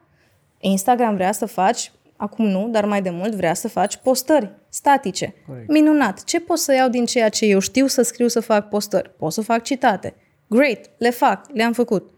[0.60, 1.92] Instagram vrea să faci
[2.22, 5.34] acum nu, dar mai de mult vrea să faci postări statice.
[5.46, 5.68] Correct.
[5.68, 6.24] Minunat!
[6.24, 9.10] Ce pot să iau din ceea ce eu știu să scriu să fac postări?
[9.16, 10.14] Pot să fac citate.
[10.48, 10.78] Great!
[10.98, 12.10] Le fac, le-am făcut.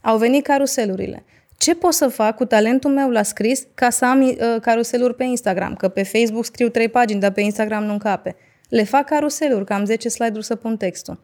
[0.00, 1.24] Au venit caruselurile.
[1.58, 5.24] Ce pot să fac cu talentul meu la scris ca să am uh, caruseluri pe
[5.24, 5.74] Instagram?
[5.74, 8.36] Că pe Facebook scriu trei pagini, dar pe Instagram nu încape.
[8.68, 11.20] Le fac caruseluri, că am 10 slide-uri să pun textul.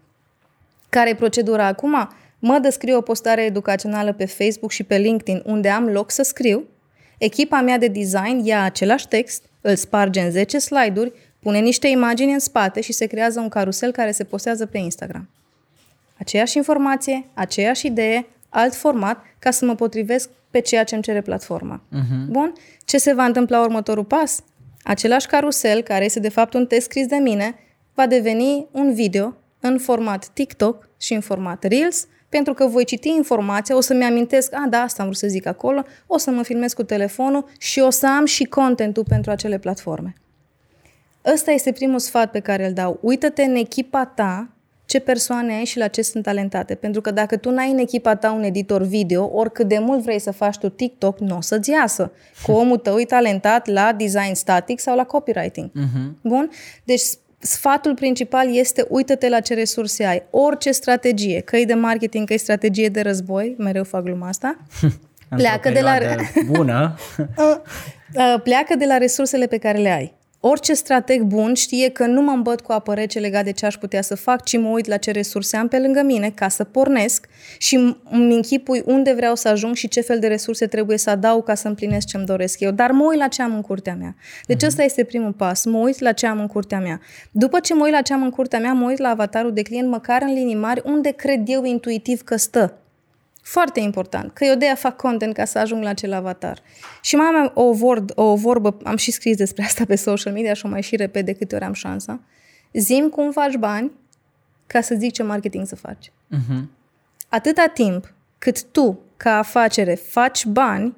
[0.89, 2.09] Care e procedura acum?
[2.39, 6.64] Mă descriu o postare educațională pe Facebook și pe LinkedIn unde am loc să scriu,
[7.18, 12.32] Echipa mea de design ia același text, îl sparge în 10 slide-uri, pune niște imagini
[12.32, 15.28] în spate și se creează un carusel care se postează pe Instagram.
[16.18, 21.20] Aceeași informație, aceeași idee, alt format, ca să mă potrivesc pe ceea ce îmi cere
[21.20, 21.82] platforma.
[21.92, 22.28] Uh-huh.
[22.28, 22.52] Bun?
[22.84, 24.42] Ce se va întâmpla următorul pas?
[24.82, 27.54] Același carusel, care este de fapt un test scris de mine,
[27.94, 33.08] va deveni un video în format TikTok și în format Reels, pentru că voi citi
[33.08, 36.42] informația, o să-mi amintesc, a, da, asta am vrut să zic acolo, o să mă
[36.42, 40.14] filmez cu telefonul și o să am și contentul pentru acele platforme.
[41.32, 42.98] Ăsta este primul sfat pe care îl dau.
[43.00, 44.48] Uită-te în echipa ta
[44.86, 46.74] ce ce persoane ai și la ce sunt talentate.
[46.74, 50.18] Pentru că dacă tu n-ai în echipa ta un editor video, oricât de mult vrei
[50.18, 52.12] să faci tu TikTok, nu o să-ți iasă.
[52.42, 55.70] Cu omul tău e talentat la design static sau la copywriting.
[55.70, 56.20] Uh-huh.
[56.22, 56.50] Bun?
[56.84, 57.02] Deci
[57.39, 60.22] sfatul principal este uită-te la ce resurse ai.
[60.30, 64.57] Orice strategie, că e de marketing, că e strategie de război, mereu fac gluma asta,
[65.37, 65.99] pleacă de la...
[66.47, 66.95] bună.
[68.14, 70.14] Uh, pleacă de la resursele pe care le ai.
[70.49, 73.76] Orice strateg bun știe că nu mă îmbăt cu apă rece legat de ce aș
[73.76, 76.64] putea să fac, ci mă uit la ce resurse am pe lângă mine ca să
[76.64, 77.26] pornesc
[77.59, 77.74] și
[78.11, 81.55] îmi închipui unde vreau să ajung și ce fel de resurse trebuie să adaug ca
[81.55, 82.70] să împlinesc ce îmi doresc eu.
[82.70, 84.14] Dar mă uit la ce am în curtea mea.
[84.47, 84.66] Deci uh-huh.
[84.66, 85.64] ăsta este primul pas.
[85.64, 87.01] Mă uit la ce am în curtea mea.
[87.30, 89.62] După ce mă uit la ce am în curtea mea, mă uit la avatarul de
[89.62, 92.86] client măcar în linii mari unde cred eu intuitiv că stă.
[93.49, 96.62] Foarte important, că eu de-aia fac content ca să ajung la acel avatar.
[97.03, 100.53] Și mai am o, vorb, o vorbă, am și scris despre asta pe social media
[100.53, 102.20] și o mai și repet de câte ori am șansa.
[102.72, 103.92] Zim cum faci bani
[104.66, 106.12] ca să zic ce marketing să faci.
[106.34, 106.62] Uh-huh.
[107.28, 110.97] Atâta timp cât tu, ca afacere, faci bani,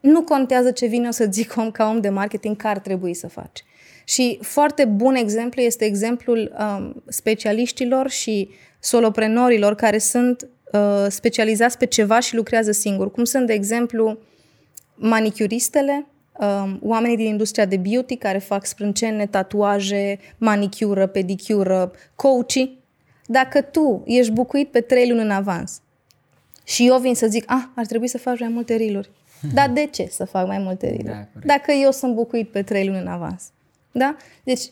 [0.00, 3.14] nu contează ce vine o să zic om ca om de marketing că ar trebui
[3.14, 3.64] să faci.
[4.04, 11.86] Și foarte bun exemplu este exemplul um, specialiștilor și soloprenorilor care sunt uh, specializați pe
[11.86, 14.18] ceva și lucrează singur, cum sunt, de exemplu,
[14.94, 16.06] manicuristele,
[16.40, 22.82] uh, oamenii din industria de beauty care fac sprâncene, tatuaje, manicură, pedicură, coachii.
[23.26, 25.80] Dacă tu ești bucuit pe trei luni în avans
[26.64, 29.10] și eu vin să zic, ah, ar trebui să faci mai multe riluri.
[29.54, 31.28] Dar de ce să fac mai multe riluri?
[31.32, 33.44] Da, Dacă eu sunt bucuit pe trei luni în avans.
[33.92, 34.16] Da?
[34.44, 34.62] Deci,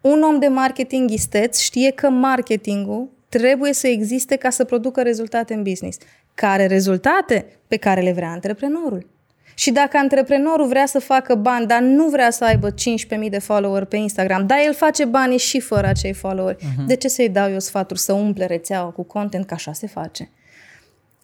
[0.00, 3.08] un om de marketing isteț știe că marketingul
[3.38, 5.98] trebuie să existe ca să producă rezultate în business.
[6.34, 7.46] Care rezultate?
[7.68, 9.06] Pe care le vrea antreprenorul.
[9.54, 13.84] Și dacă antreprenorul vrea să facă bani, dar nu vrea să aibă 15.000 de follower
[13.84, 16.86] pe Instagram, dar el face bani și fără acei followeri, uh-huh.
[16.86, 20.30] de ce să-i dau eu sfaturi să umple rețeaua cu content, că așa se face?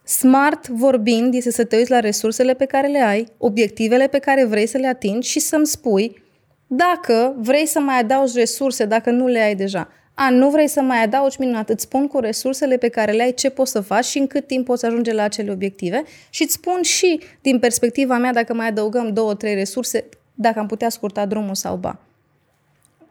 [0.04, 4.44] Smart vorbind este să te uiți la resursele pe care le ai, obiectivele pe care
[4.44, 6.22] vrei să le atingi și să-mi spui
[6.66, 9.88] dacă vrei să mai adaugi resurse, dacă nu le ai deja
[10.20, 13.34] a, nu vrei să mai adaugi minunat, îți spun cu resursele pe care le ai
[13.34, 16.52] ce poți să faci și în cât timp poți ajunge la acele obiective și îți
[16.52, 21.26] spun și din perspectiva mea dacă mai adăugăm două, trei resurse, dacă am putea scurta
[21.26, 21.98] drumul sau ba.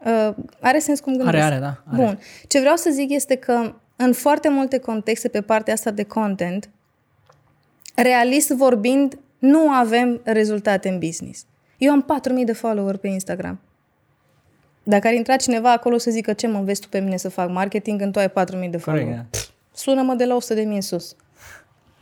[0.04, 1.36] Uh, are sens cum gândesc?
[1.36, 1.82] Are, are, da.
[1.92, 2.02] Are.
[2.02, 2.18] Bun.
[2.46, 6.70] Ce vreau să zic este că în foarte multe contexte pe partea asta de content,
[7.94, 11.46] realist vorbind, nu avem rezultate în business.
[11.78, 13.60] Eu am 4.000 de follower pe Instagram.
[14.88, 17.50] Dacă ar intra cineva acolo să zică ce mă înveți tu pe mine să fac
[17.50, 18.32] marketing când tu ai
[18.64, 19.14] 4.000 de follower.
[19.14, 19.24] Da.
[19.74, 21.16] Sună-mă de la 100.000 în sus.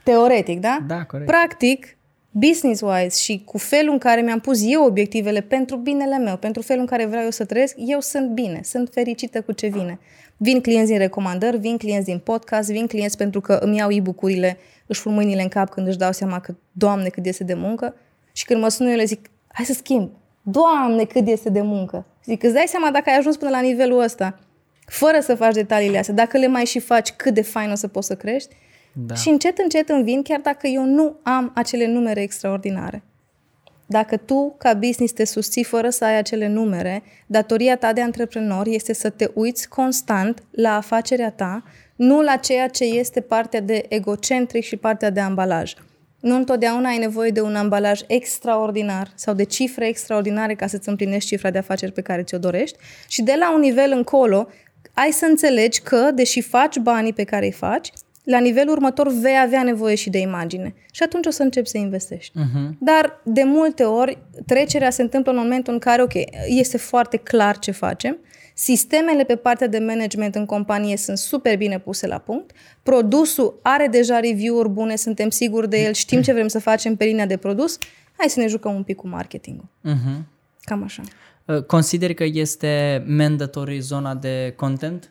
[0.03, 0.85] Teoretic, da?
[0.87, 1.31] Da, corect.
[1.31, 1.97] Practic,
[2.31, 6.81] business-wise și cu felul în care mi-am pus eu obiectivele pentru binele meu, pentru felul
[6.81, 9.99] în care vreau eu să trăiesc, eu sunt bine, sunt fericită cu ce vine.
[10.37, 14.59] Vin clienți din recomandări, vin clienți din podcast, vin clienți pentru că îmi iau e-book-urile,
[14.87, 17.95] își pun mâinile în cap când își dau seama că, Doamne, cât este de muncă.
[18.33, 20.11] Și când mă sună, eu le zic, hai să schimb.
[20.49, 22.07] Doamne, cât este de muncă.
[22.25, 24.39] Zic, îți dai seama dacă ai ajuns până la nivelul ăsta,
[24.85, 27.89] fără să faci detaliile astea, dacă le mai și faci, cât de fain o să
[27.89, 28.55] poți să crești.
[28.93, 29.15] Da.
[29.15, 33.03] Și încet, încet îmi vin, chiar dacă eu nu am acele numere extraordinare.
[33.87, 38.67] Dacă tu, ca business, te susții fără să ai acele numere, datoria ta de antreprenor
[38.67, 41.63] este să te uiți constant la afacerea ta,
[41.97, 45.75] nu la ceea ce este partea de egocentric și partea de ambalaj.
[46.27, 51.29] Nu întotdeauna ai nevoie de un ambalaj extraordinar sau de cifre extraordinare ca să-ți împlinești
[51.29, 54.49] cifra de afaceri pe care ți-o dorești și de la un nivel încolo
[54.95, 57.91] ai să înțelegi că, deși faci banii pe care îi faci,
[58.25, 60.75] la nivelul următor vei avea nevoie și de imagine.
[60.93, 62.39] Și atunci o să începi să investești.
[62.39, 62.79] Uh-huh.
[62.79, 66.15] Dar, de multe ori, trecerea se întâmplă în momentul în care, ok,
[66.47, 68.19] este foarte clar ce facem,
[68.59, 72.51] Sistemele pe partea de management în companie sunt super bine puse la punct.
[72.83, 77.05] Produsul are deja review-uri bune, suntem siguri de el, știm ce vrem să facem pe
[77.05, 77.79] linia de produs.
[78.17, 79.65] Hai să ne jucăm un pic cu marketingul.
[79.65, 80.23] Uh-huh.
[80.61, 81.03] Cam așa.
[81.45, 85.11] Uh, consideri că este mandatory zona de content?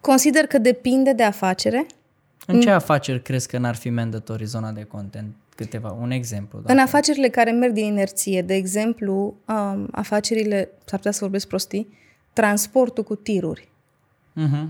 [0.00, 1.86] Consider că depinde de afacere.
[2.46, 5.34] În ce afaceri crezi că n-ar fi mandatory zona de content?
[5.58, 6.58] Câteva, un exemplu.
[6.58, 6.72] Dacă...
[6.72, 11.88] În afacerile care merg din inerție, de exemplu, um, afacerile, s-ar putea să vorbesc prostii,
[12.32, 13.68] transportul cu tiruri.
[14.36, 14.68] Uh-huh.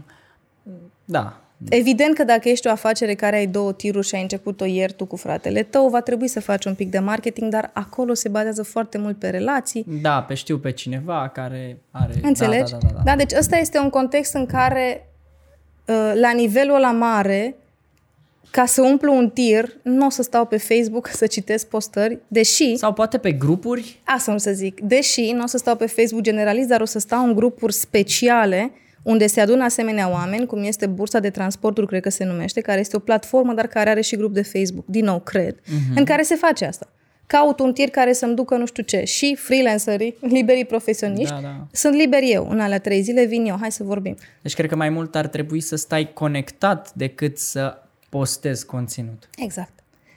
[1.05, 1.41] Da.
[1.69, 5.07] Evident că dacă ești o afacere care ai două tiruri și ai început-o ieri tu
[5.07, 8.63] cu fratele tău, va trebui să faci un pic de marketing, dar acolo se bazează
[8.63, 9.85] foarte mult pe relații.
[10.03, 12.13] Da, pe știu pe cineva care are...
[12.23, 12.73] Înțelegi?
[12.73, 13.03] Da, da, da, da.
[13.05, 15.09] da deci ăsta este un context în care
[15.87, 17.57] uh, la nivelul la mare
[18.51, 22.77] ca să umplu un tir, nu o să stau pe Facebook să citesc postări, deși...
[22.77, 24.01] Sau poate pe grupuri?
[24.05, 24.81] Asta nu să zic.
[24.81, 28.73] Deși nu o să stau pe Facebook generalist, dar o să stau în grupuri speciale
[29.03, 32.81] unde se adună asemenea oameni, cum este Bursa de Transporturi, cred că se numește, care
[32.81, 35.97] este o platformă, dar care are și grup de Facebook, din nou, cred, uh-huh.
[35.97, 36.89] în care se face asta.
[37.27, 39.05] Caut un tir care să-mi ducă nu știu ce.
[39.05, 41.67] Și freelancerii, liberii profesioniști, Da, da.
[41.73, 42.49] sunt liberi eu.
[42.51, 44.17] În alea trei zile vin eu, hai să vorbim.
[44.43, 49.29] Deci cred că mai mult ar trebui să stai conectat decât să postezi conținut.
[49.37, 49.73] Exact.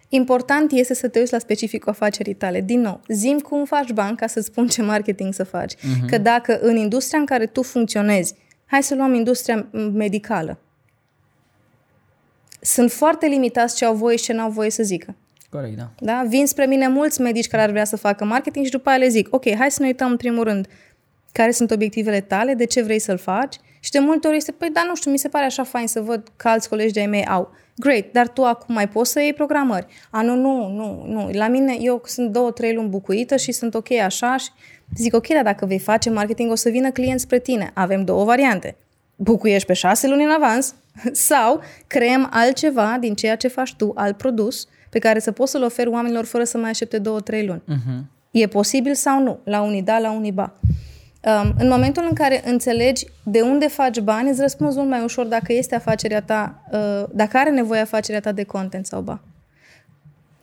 [0.09, 2.61] Important este să te uiți la specificul afacerii tale.
[2.61, 5.75] Din nou, zim cum faci bani ca să spun ce marketing să faci.
[5.75, 6.07] Uh-huh.
[6.07, 8.35] Că dacă în industria în care tu funcționezi,
[8.65, 10.59] hai să luăm industria medicală,
[12.61, 15.15] sunt foarte limitați ce au voie și ce nu au voie să zică.
[15.49, 15.91] Corect, da.
[15.99, 16.25] Da?
[16.27, 19.07] Vin spre mine mulți medici care ar vrea să facă marketing și după aia le
[19.07, 20.67] zic, ok, hai să ne uităm în primul rând
[21.31, 24.69] care sunt obiectivele tale, de ce vrei să-l faci și de multe ori este, păi
[24.69, 27.25] da, nu știu, mi se pare așa fain să văd că alți colegi de-ai mei
[27.25, 27.51] au.
[27.75, 29.86] Great, dar tu acum mai poți să iei programări.
[30.09, 31.29] A, nu, nu, nu, nu.
[31.32, 34.49] La mine, eu sunt două, trei luni bucuită și sunt ok așa și
[34.95, 37.71] zic, ok, dar dacă vei face marketing, o să vină clienți spre tine.
[37.73, 38.75] Avem două variante.
[39.15, 40.75] Bucuiești pe șase luni în avans
[41.29, 45.63] sau creăm altceva din ceea ce faci tu, alt produs, pe care să poți să-l
[45.63, 47.61] oferi oamenilor fără să mai aștepte două, trei luni.
[47.61, 48.19] Uh-huh.
[48.32, 49.39] E posibil sau nu?
[49.43, 50.53] La unii da, la unii ba.
[51.24, 55.26] Um, în momentul în care înțelegi de unde faci bani, îți răspunzi mult mai ușor
[55.26, 59.22] dacă este afacerea ta, uh, dacă are nevoie afacerea ta de content sau ba.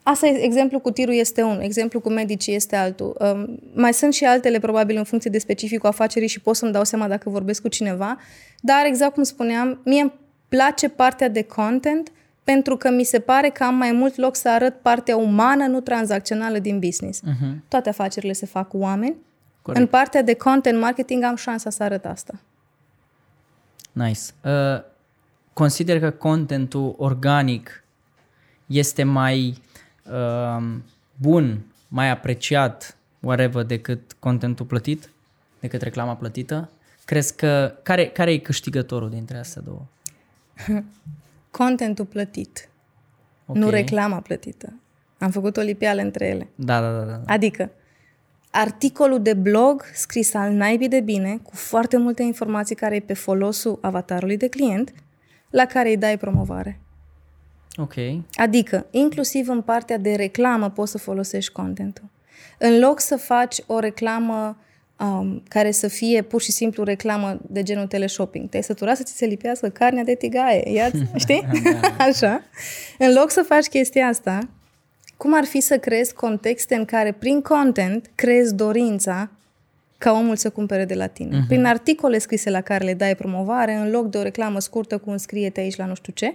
[0.02, 3.16] Asta e, exemplu cu tirul este unul, exemplu cu medicii este altul.
[3.20, 6.84] Um, mai sunt și altele, probabil, în funcție de specificul afacerii și pot să-mi dau
[6.84, 8.18] seama dacă vorbesc cu cineva,
[8.60, 10.12] dar, exact cum spuneam, mie îmi
[10.48, 12.12] place partea de content
[12.44, 15.80] pentru că mi se pare că am mai mult loc să arăt partea umană, nu
[15.80, 17.20] tranzacțională din business.
[17.20, 17.68] Uh-huh.
[17.68, 19.16] Toate afacerile se fac cu oameni.
[19.68, 19.84] Corect.
[19.84, 22.34] În partea de content marketing am șansa să arăt asta.
[23.92, 24.20] Nice.
[24.44, 24.82] Uh,
[25.52, 27.84] consider că contentul organic
[28.66, 29.62] este mai
[30.10, 30.64] uh,
[31.16, 35.10] bun, mai apreciat, whatever, decât contentul plătit,
[35.60, 36.70] decât reclama plătită?
[37.04, 37.74] Crezi că...
[37.82, 39.82] Care, care e câștigătorul dintre astea două?
[41.50, 42.68] Contentul plătit,
[43.46, 43.56] Ok.
[43.56, 44.72] nu reclama plătită.
[45.18, 46.48] Am făcut o lipeală între ele.
[46.54, 47.04] Da, da, da.
[47.04, 47.20] da.
[47.26, 47.70] Adică,
[48.58, 53.14] articolul de blog scris al naibii de bine, cu foarte multe informații care e pe
[53.14, 54.92] folosul avatarului de client,
[55.50, 56.80] la care îi dai promovare.
[57.76, 57.94] Ok.
[58.34, 62.04] Adică, inclusiv în partea de reclamă poți să folosești contentul.
[62.58, 64.56] În loc să faci o reclamă
[64.98, 68.48] um, care să fie pur și simplu reclamă de genul teleshopping.
[68.48, 71.46] Te-ai săturat să ți se lipească carnea de tigaie, ia știi?
[72.08, 72.42] Așa.
[72.98, 74.48] În loc să faci chestia asta,
[75.18, 79.30] cum ar fi să creezi contexte în care prin content creezi dorința
[79.98, 81.38] ca omul să cumpere de la tine.
[81.38, 81.48] Uh-huh.
[81.48, 85.10] Prin articole scrise la care le dai promovare, în loc de o reclamă scurtă cu
[85.10, 86.34] înscrie-te aici la nu știu ce,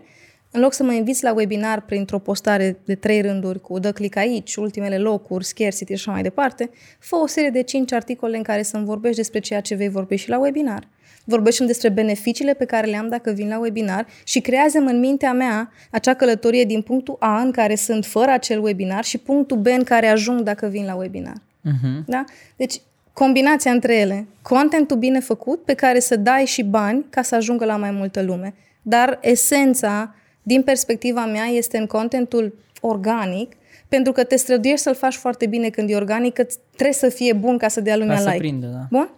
[0.52, 4.16] în loc să mă inviți la webinar printr-o postare de trei rânduri cu dă click
[4.16, 6.70] aici, ultimele locuri, scarcity și așa mai departe,
[7.00, 10.16] fă o serie de cinci articole în care să-mi vorbești despre ceea ce vei vorbi
[10.16, 10.88] și la webinar.
[11.24, 15.34] Vorbești despre beneficiile pe care le am dacă vin la webinar și creează în mintea
[15.34, 19.66] mea acea călătorie din punctul A în care sunt fără acel webinar și punctul B
[19.66, 21.36] în care ajung dacă vin la webinar.
[21.36, 22.06] Uh-huh.
[22.06, 22.24] Da?
[22.56, 22.82] Deci,
[23.14, 27.66] combinația între ele, contentul bine făcut pe care să dai și bani ca să ajungă
[27.66, 28.54] la mai multă lume.
[28.82, 33.54] Dar esența, din perspectiva mea, este în contentul organic,
[33.88, 37.34] pentru că te străduiești să-l faci foarte bine când e organic, că trebuie să fie
[37.34, 38.40] bun ca să dea lumea Ca să like.
[38.40, 38.88] prindă, da.
[38.90, 39.10] Bun?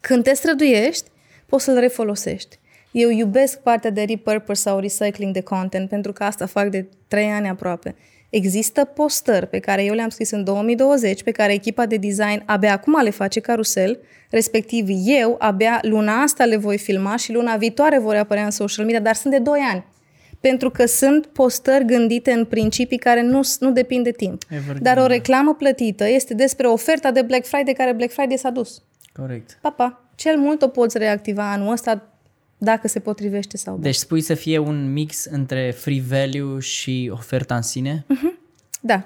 [0.00, 1.10] Când te străduiești,
[1.52, 2.58] poți să-l refolosești.
[2.90, 7.26] Eu iubesc partea de repurpose sau recycling de content, pentru că asta fac de trei
[7.26, 7.94] ani aproape.
[8.30, 12.72] Există postări pe care eu le-am scris în 2020, pe care echipa de design abia
[12.72, 13.98] acum le face carusel,
[14.30, 18.84] respectiv eu abia luna asta le voi filma și luna viitoare vor apărea în social
[18.84, 19.84] media, dar sunt de 2 ani.
[20.40, 24.42] Pentru că sunt postări gândite în principii care nu, nu depind de timp.
[24.48, 25.06] Evergreen, Dar o da.
[25.06, 28.82] reclamă plătită este despre oferta de Black Friday care Black Friday s-a dus.
[29.12, 29.58] Corect.
[29.60, 32.02] Papa, cel mult o poți reactiva anul ăsta
[32.58, 33.80] dacă se potrivește sau nu.
[33.80, 38.06] Deci spui să fie un mix între free value și oferta în sine?
[38.80, 39.04] Da.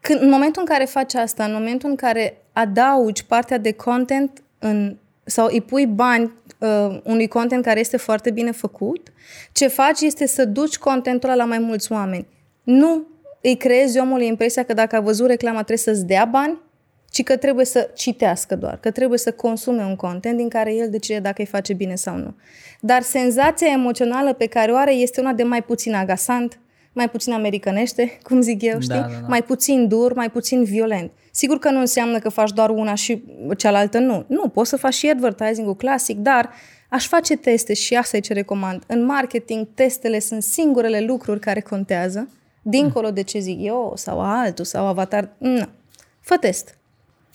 [0.00, 4.42] Când, în momentul în care faci asta, în momentul în care adaugi partea de content
[4.58, 9.12] în, sau îi pui bani uh, unui content care este foarte bine făcut,
[9.52, 12.26] ce faci este să duci contentul ăla la mai mulți oameni.
[12.62, 13.06] Nu
[13.40, 16.58] îi creezi omului impresia că dacă a văzut reclama trebuie să-ți dea bani,
[17.14, 20.90] ci că trebuie să citească doar, că trebuie să consume un content din care el
[20.90, 22.34] decide dacă îi face bine sau nu.
[22.80, 26.58] Dar senzația emoțională pe care o are este una de mai puțin agasant,
[26.92, 28.94] mai puțin americanește, cum zic eu, știi?
[28.94, 29.26] Da, da, da.
[29.28, 31.10] Mai puțin dur, mai puțin violent.
[31.30, 33.24] Sigur că nu înseamnă că faci doar una și
[33.56, 34.24] cealaltă nu.
[34.28, 36.50] Nu, poți să faci și advertising-ul clasic, dar
[36.88, 38.82] aș face teste și asta e ce recomand.
[38.86, 42.28] În marketing, testele sunt singurele lucruri care contează,
[42.62, 45.28] dincolo de ce zic eu sau altul sau avatar.
[45.38, 45.68] Nu.
[46.20, 46.76] Fă test.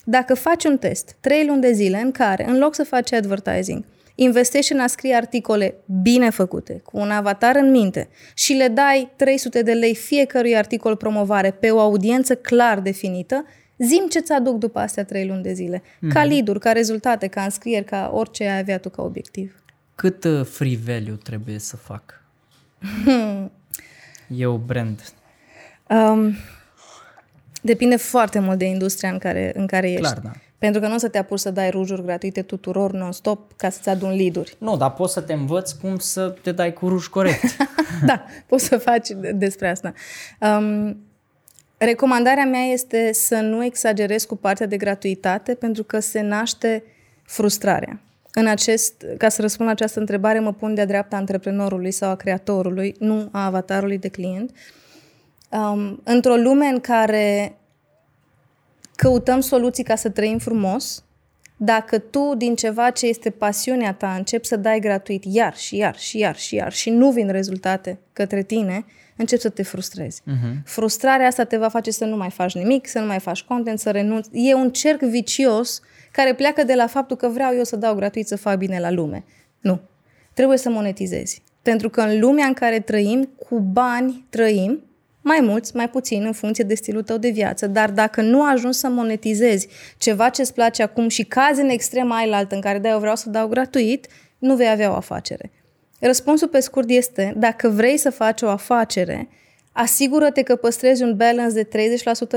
[0.10, 3.86] Dacă faci un test, trei luni de zile în care, în loc să faci advertising,
[4.16, 9.12] investești în a scrie articole bine făcute, cu un avatar în minte și le dai
[9.16, 13.46] 300 de lei fiecărui articol promovare pe o audiență clar definită,
[13.78, 15.82] zim ce-ți aduc după astea trei luni de zile.
[15.82, 16.14] Mm-hmm.
[16.14, 19.64] Ca lead ca rezultate, ca înscrieri, ca orice ai avea tu ca obiectiv.
[19.96, 22.24] Cât uh, free value trebuie să fac?
[24.38, 25.14] e o brand.
[25.90, 26.36] Um,
[27.62, 30.02] depinde foarte mult de industria în care, în care ești.
[30.02, 30.32] Clar, da.
[30.58, 33.90] Pentru că nu o să te apuci să dai rujuri gratuite tuturor non-stop ca să-ți
[33.90, 37.44] adun lead Nu, dar poți să te învăți cum să te dai cu ruj corect.
[38.06, 39.94] da, poți să faci despre asta.
[40.40, 40.98] Um,
[41.78, 46.84] recomandarea mea este să nu exagerezi cu partea de gratuitate pentru că se naște
[47.24, 48.00] frustrarea.
[48.34, 52.16] În acest, ca să răspund la această întrebare, mă pun de-a dreapta antreprenorului sau a
[52.16, 54.52] creatorului, nu a avatarului de client.
[55.50, 57.58] Um, într-o lume în care
[58.96, 61.04] căutăm soluții ca să trăim frumos,
[61.58, 65.98] dacă tu din ceva ce este pasiunea ta începi să dai gratuit iar și iar
[65.98, 68.86] și iar și iar și nu vin rezultate către tine,
[69.16, 70.22] începi să te frustrezi.
[70.22, 70.64] Uh-huh.
[70.66, 73.80] Frustrarea asta te va face să nu mai faci nimic, să nu mai faci content,
[73.80, 74.30] să renunți.
[74.34, 75.82] E un cerc vicios
[76.12, 78.92] care pleacă de la faptul că vreau eu să dau gratuit să fac bine la
[78.92, 79.24] lume.
[79.60, 79.82] Nu.
[80.34, 81.42] Trebuie să monetizezi.
[81.62, 84.84] Pentru că în lumea în care trăim, cu bani trăim
[85.30, 88.78] mai mulți, mai puțin, în funcție de stilul tău de viață, dar dacă nu ajungi
[88.78, 89.68] să monetizezi
[89.98, 93.16] ceva ce îți place acum și cazi în extrema ailaltă în care da, eu vreau
[93.16, 94.08] să dau gratuit,
[94.38, 95.52] nu vei avea o afacere.
[96.00, 99.30] Răspunsul pe scurt este, dacă vrei să faci o afacere,
[99.72, 101.68] asigură-te că păstrezi un balance de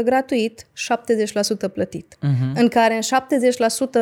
[0.00, 0.66] 30% gratuit,
[1.68, 2.54] 70% plătit, uh-huh.
[2.54, 3.18] în care în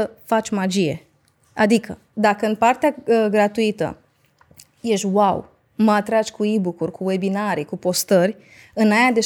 [0.06, 1.06] 70% faci magie.
[1.54, 3.96] Adică, dacă în partea uh, gratuită
[4.80, 5.50] ești wow,
[5.82, 8.36] mă atragi cu e-book-uri, cu webinarii, cu postări,
[8.74, 9.20] în aia de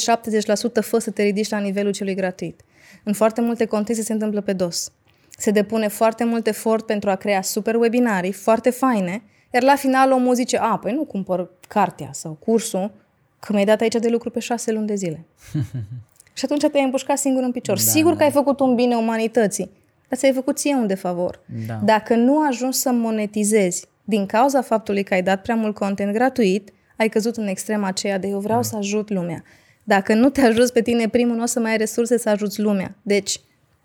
[0.79, 2.61] 70% fă să te ridici la nivelul celui gratuit.
[3.03, 4.91] În foarte multe contexte se întâmplă pe dos.
[5.37, 10.11] Se depune foarte mult efort pentru a crea super webinarii, foarte faine, iar la final
[10.11, 12.91] omul zice, a, păi nu cumpăr cartea sau cursul,
[13.39, 15.25] că mi-ai dat aici de lucru pe șase luni de zile.
[16.37, 17.75] și atunci te-ai împușcat singur în picior.
[17.75, 18.17] Da, Sigur da.
[18.17, 19.71] că ai făcut un bine umanității,
[20.09, 21.39] dar ți-ai făcut ție un defavor.
[21.67, 21.79] Da.
[21.83, 26.69] Dacă nu ajungi să monetizezi din cauza faptului că ai dat prea mult content gratuit,
[26.97, 28.65] ai căzut în extrema aceea de eu vreau da.
[28.65, 29.43] să ajut lumea.
[29.83, 32.61] Dacă nu te ajuți pe tine primul, nu o să mai ai resurse să ajuți
[32.61, 32.95] lumea.
[33.01, 33.39] Deci,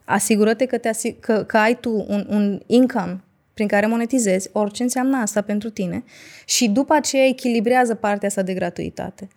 [0.05, 3.21] asigură-te că, te asig- că, că ai tu un, un income
[3.55, 6.05] prin care monetizezi, orice înseamnă asta pentru tine,
[6.47, 9.29] și după aceea echilibrează partea asta de gratuitate.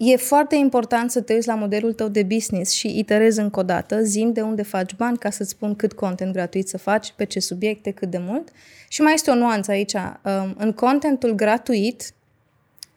[0.00, 3.62] E foarte important să te uiți la modelul tău de business și iterezi încă o
[3.62, 7.24] dată, zim de unde faci bani ca să-ți spun cât content gratuit să faci, pe
[7.24, 8.48] ce subiecte, cât de mult.
[8.88, 9.94] Și mai este o nuanță aici.
[9.94, 12.12] Um, în contentul gratuit,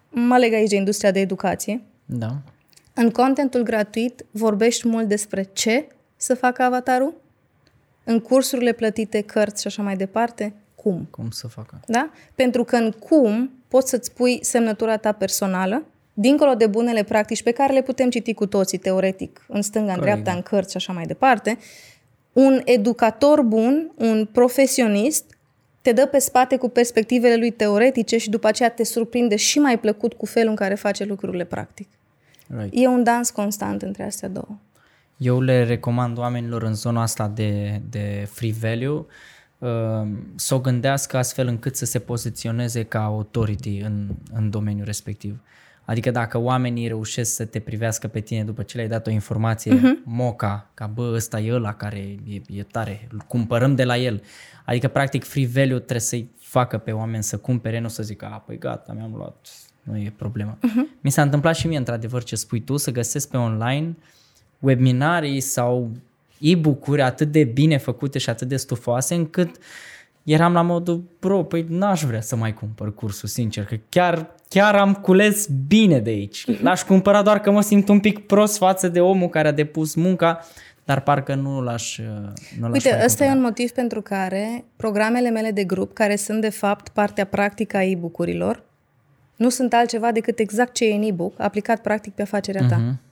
[0.09, 1.81] mă leg aici de industria de educație.
[2.05, 2.37] Da.
[2.93, 7.13] În contentul gratuit vorbești mult despre ce să facă avatarul,
[8.03, 11.07] în cursurile plătite, cărți și așa mai departe, cum.
[11.09, 11.79] Cum să facă.
[11.85, 12.09] Da?
[12.35, 15.83] Pentru că în cum poți să-ți pui semnătura ta personală,
[16.13, 19.99] dincolo de bunele practici pe care le putem citi cu toții, teoretic, în stânga, în
[19.99, 21.57] dreapta, în cărți și așa mai departe,
[22.33, 25.25] un educator bun, un profesionist,
[25.81, 29.79] te dă pe spate cu perspectivele lui teoretice și după aceea te surprinde și mai
[29.79, 31.87] plăcut cu felul în care face lucrurile practic.
[32.57, 32.71] Right.
[32.71, 34.57] E un dans constant între astea două.
[35.17, 39.05] Eu le recomand oamenilor în zona asta de, de free value
[39.57, 45.39] uh, să o gândească astfel încât să se poziționeze ca authority în, în domeniul respectiv.
[45.85, 49.77] Adică dacă oamenii reușesc să te privească pe tine după ce le-ai dat o informație
[49.77, 50.03] uh-huh.
[50.03, 54.23] moca, ca bă, ăsta e ăla care e, e tare, îl cumpărăm de la el.
[54.65, 58.37] Adică practic free value trebuie să-i facă pe oameni să cumpere, nu să zică, a,
[58.37, 59.47] păi gata, mi-am luat,
[59.83, 60.57] nu e problemă.
[60.57, 60.99] Uh-huh.
[61.01, 63.97] Mi s-a întâmplat și mie, într-adevăr, ce spui tu, să găsesc pe online
[64.59, 65.91] webinarii sau
[66.39, 69.55] e-book-uri atât de bine făcute și atât de stufoase încât
[70.23, 74.75] eram la modul, bro, păi n-aș vrea să mai cumpăr cursul, sincer, că chiar, chiar
[74.75, 76.45] am cules bine de aici.
[76.47, 76.63] Mhm.
[76.63, 79.95] L-aș cumpăra doar că mă simt un pic prost față de omul care a depus
[79.95, 80.45] munca,
[80.85, 81.99] dar parcă nu l-aș
[82.59, 86.41] nu l-aș Uite, ăsta e un motiv pentru care programele mele de grup, care sunt
[86.41, 88.63] de fapt partea practică a e-book-urilor,
[89.35, 92.75] nu sunt altceva decât exact ce e în e-book, aplicat practic pe afacerea ta.
[92.75, 93.09] Uh-huh.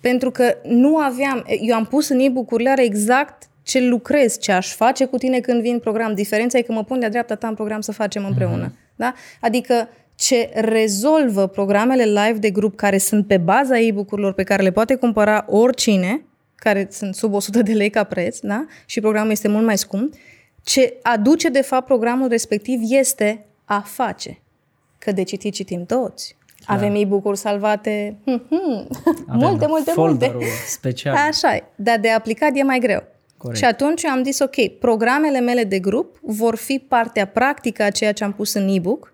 [0.00, 5.04] Pentru că nu aveam, eu am pus în e-book-urile exact ce lucrez, ce aș face
[5.04, 6.14] cu tine când vin program.
[6.14, 8.70] Diferența e că mă pun de-a dreapta ta în program să facem împreună.
[8.70, 8.94] Uh-huh.
[8.96, 9.14] Da?
[9.40, 9.88] Adică
[10.22, 14.94] ce rezolvă programele live de grup care sunt pe baza e-book-urilor pe care le poate
[14.94, 18.66] cumpăra oricine, care sunt sub 100 de lei ca preț, da?
[18.86, 20.14] și programul este mult mai scump,
[20.64, 24.40] ce aduce de fapt programul respectiv este a face.
[24.98, 26.36] Că de citit citim toți.
[26.66, 26.74] Da.
[26.74, 28.88] Avem e-book-uri salvate, hmm, hmm,
[29.26, 30.32] multe, multe, multe.
[30.66, 31.16] special.
[31.28, 33.02] Așa e, dar de aplicat e mai greu.
[33.36, 33.58] Corect.
[33.58, 37.90] Și atunci eu am zis, ok, programele mele de grup vor fi partea practică a
[37.90, 39.11] ceea ce am pus în e-book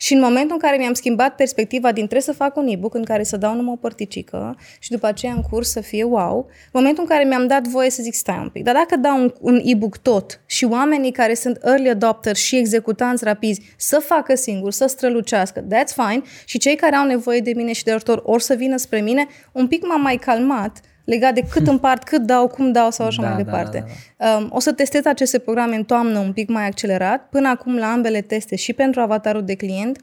[0.00, 3.04] și în momentul în care mi-am schimbat perspectiva din trebuie să fac un e-book în
[3.04, 6.70] care să dau numai o părticică și după aceea în curs să fie wow, în
[6.72, 9.32] momentul în care mi-am dat voie să zic stai un pic, dar dacă dau un,
[9.40, 14.72] un e-book tot și oamenii care sunt early adopters și executanți rapizi să facă singur,
[14.72, 18.42] să strălucească, that's fine, și cei care au nevoie de mine și de ajutor ori
[18.42, 22.48] să vină spre mine, un pic m-am mai calmat legat de cât împart, cât dau,
[22.48, 23.84] cum dau sau așa Da, mai da, departe.
[24.16, 24.36] da, da.
[24.36, 27.28] Um, o să testez aceste programe în toamnă un pic mai accelerat.
[27.28, 29.98] Până acum la ambele teste și pentru avatarul de client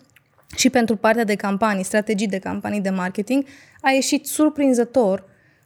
[0.55, 3.45] și pentru partea de campanii, strategii de campanii de marketing,
[3.81, 5.23] a ieșit surprinzător.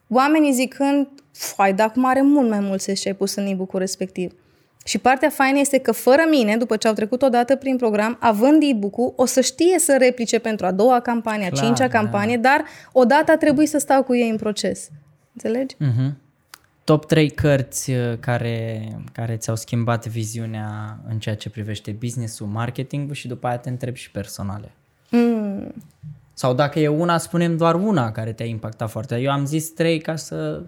[0.10, 4.32] Oamenii zicând, fai, dar acum are mult mai mult ce ai pus în e respectiv.
[4.86, 8.18] Și partea faină este că fără mine, după ce au trecut o dată prin program,
[8.20, 11.98] având e-book-ul, o să știe să replice pentru a doua campanie, a Clar, cincea da.
[12.00, 14.90] campanie, dar odată a trebuit să stau cu ei în proces.
[15.44, 15.76] Înțelegi?
[15.80, 16.18] Mhm.
[16.84, 23.14] Top 3 cărți uh, care, care ți-au schimbat viziunea în ceea ce privește business-ul, marketing-ul
[23.14, 24.72] și după aia te întreb și personale.
[25.12, 25.74] Mm.
[26.34, 29.16] Sau dacă e una, spunem doar una care te-a impactat foarte.
[29.16, 30.64] Eu am zis trei ca să...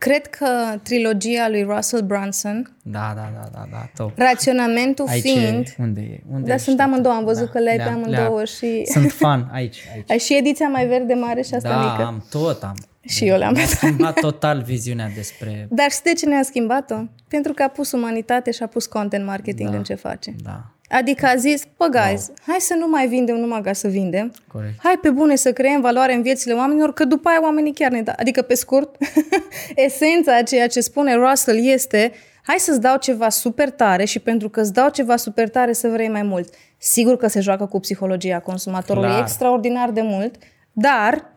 [0.00, 0.46] Cred că
[0.82, 4.18] trilogia lui Russell Brunson, Da, da, da, da, da, top.
[4.18, 5.66] raționamentul Aici, fiind...
[5.66, 6.20] e- unde e?
[6.32, 6.82] Unde Da, ești sunt tu?
[6.82, 8.44] amândouă, am văzut că le-ai pe le-am- amândouă le-am.
[8.44, 10.10] și- Sunt fan, aici, aici.
[10.10, 12.04] Ai și ediția mai verde mare și asta da, mică.
[12.04, 12.74] am tot, am.
[13.00, 13.52] Și eu le-am.
[13.54, 15.66] Mi-a schimbat total viziunea despre...
[15.70, 16.94] Dar știi de ce ne-a schimbat-o?
[17.28, 19.76] Pentru că a pus umanitate și a pus content marketing Da.
[19.76, 20.34] în ce face.
[20.44, 24.32] Da, Adică a zis, bă, guys, hai să nu mai vindem numai ca să vindem.
[24.52, 24.74] corect.
[24.82, 28.02] Hai pe bune să creăm valoare în viețile oamenilor, că după aia oamenii chiar ne
[28.02, 28.12] da.
[28.16, 28.96] Adică, pe scurt,
[29.86, 32.12] esența a ceea ce spune Russell este
[32.42, 35.88] hai să-ți dau ceva super tare și pentru că îți dau ceva super tare să
[35.88, 36.54] vrei mai mult.
[36.78, 39.22] Sigur că se joacă cu psihologia consumatorului Clar.
[39.22, 40.34] extraordinar de mult,
[40.72, 41.32] dar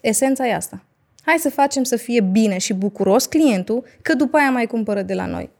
[0.00, 0.82] esența e asta.
[1.22, 5.14] Hai să facem să fie bine și bucuros clientul, că după aia mai cumpără de
[5.14, 5.50] la noi.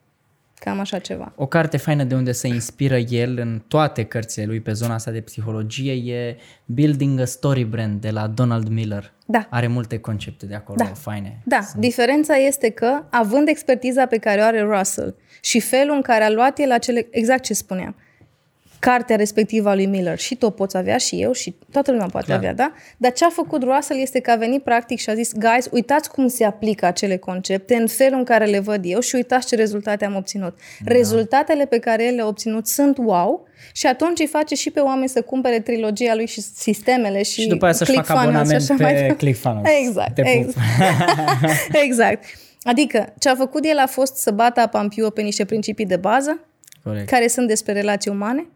[0.58, 1.32] Cam așa ceva.
[1.36, 5.10] O carte faină de unde se inspiră el în toate cărțile lui pe zona asta
[5.10, 9.12] de psihologie e Building a Story Brand de la Donald Miller.
[9.26, 9.46] Da.
[9.50, 10.84] Are multe concepte de acolo Da.
[10.84, 11.40] faine.
[11.44, 16.24] Da, diferența este că, având expertiza pe care o are Russell și felul în care
[16.24, 17.96] a luat el acele, exact ce spuneam,
[18.78, 22.06] cartea respectivă a lui Miller și tu o poți avea și eu și toată lumea
[22.06, 22.38] poate Clar.
[22.38, 22.72] avea, da?
[22.96, 26.10] Dar ce a făcut Russell este că a venit practic și a zis, guys, uitați
[26.10, 29.54] cum se aplică acele concepte în felul în care le văd eu și uitați ce
[29.56, 30.56] rezultate am obținut.
[30.84, 30.92] Da.
[30.92, 35.08] Rezultatele pe care el le-a obținut sunt wow și atunci îi face și pe oameni
[35.08, 38.70] să cumpere trilogia lui și sistemele și Și după aia să-și facă ClickFunnels și abonament
[38.70, 39.24] așa mai pe departe.
[39.24, 39.68] ClickFunnels.
[39.86, 40.32] Exact, Te pup.
[40.32, 40.56] exact.
[41.86, 42.24] exact.
[42.62, 45.86] Adică, ce a făcut el a fost să bată apa în piuă pe niște principii
[45.86, 46.38] de bază,
[46.84, 47.08] Corect.
[47.08, 48.46] care sunt despre relații umane,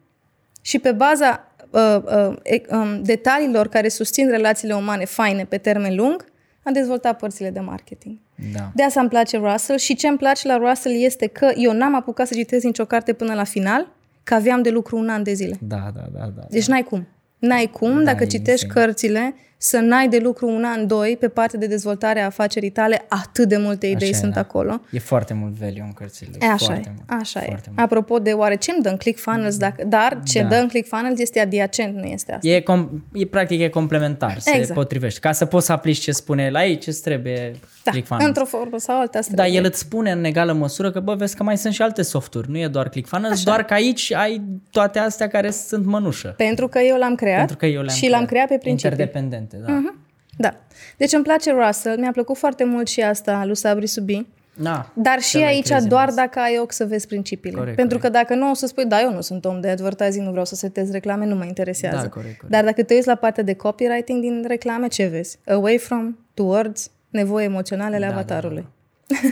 [0.62, 5.94] și pe baza uh, uh, e- um, detaliilor care susțin relațiile umane faine pe termen
[5.94, 6.24] lung,
[6.64, 8.18] a dezvoltat părțile de marketing.
[8.52, 8.70] Da.
[8.74, 11.94] De asta îmi place Russell și ce îmi place la Russell este că eu n-am
[11.94, 13.88] apucat să citesc nicio carte până la final,
[14.24, 15.56] că aveam de lucru un an de zile.
[15.60, 16.42] Da, da, da, da.
[16.50, 17.06] Deci n-ai cum.
[17.38, 18.84] N-ai cum, Da, dacă e citești insane.
[18.86, 19.34] cărțile,
[19.64, 23.48] să n-ai de lucru un an, doi, pe partea de dezvoltare a afacerii tale, atât
[23.48, 24.40] de multe idei Așa e, sunt da.
[24.40, 24.80] acolo.
[24.90, 26.30] E foarte mult value în cărțile.
[26.40, 27.44] E, așa foarte e, mult, așa e.
[27.46, 27.80] foarte Mult.
[27.80, 30.48] Apropo de oare ce îmi dă în ClickFunnels, dacă, dar ce Da.
[30.48, 32.48] dă în ClickFunnels este adiacent, nu este asta.
[32.48, 34.74] E, com- e practic e complementar, se Exact.
[34.74, 35.20] potrivește.
[35.20, 37.52] Ca să poți să aplici ce spune la ei, ce trebuie
[37.84, 38.28] Da, ClickFunnels.
[38.28, 39.18] într-o formă sau alta.
[39.18, 39.60] asta Da, trebuie.
[39.62, 42.50] el îți spune în egală măsură că, bă, vezi că mai sunt și alte softuri,
[42.50, 43.42] nu e doar ClickFunnels, Așa.
[43.44, 46.34] doar că aici ai toate astea care sunt mănușă.
[46.36, 48.96] Pentru că eu l-am creat Pentru că eu le-am și l-am creat pe principii.
[49.57, 49.72] Interdependente, da.
[49.72, 50.00] Mhm.
[50.36, 50.55] Da.
[50.96, 54.26] Deci îmi place Russell, mi-a plăcut foarte mult și asta lui Sabri Subi.
[54.57, 54.90] da.
[54.94, 56.16] Dar și Cel mai aici crazy doar mess.
[56.16, 57.57] dacă ai ochi să vezi principiile.
[57.59, 58.14] Corect, Pentru corect.
[58.14, 60.44] că dacă nu o să spui, da, eu nu sunt om de advertising, nu vreau
[60.44, 61.96] să setez reclame, nu mă interesează.
[61.96, 62.50] Da, corect, corect.
[62.50, 65.38] Dar dacă te uiți la partea de copywriting din reclame, ce vezi?
[65.46, 68.66] Away from, towards, nevoi emoționale ale Da, da, avatarului.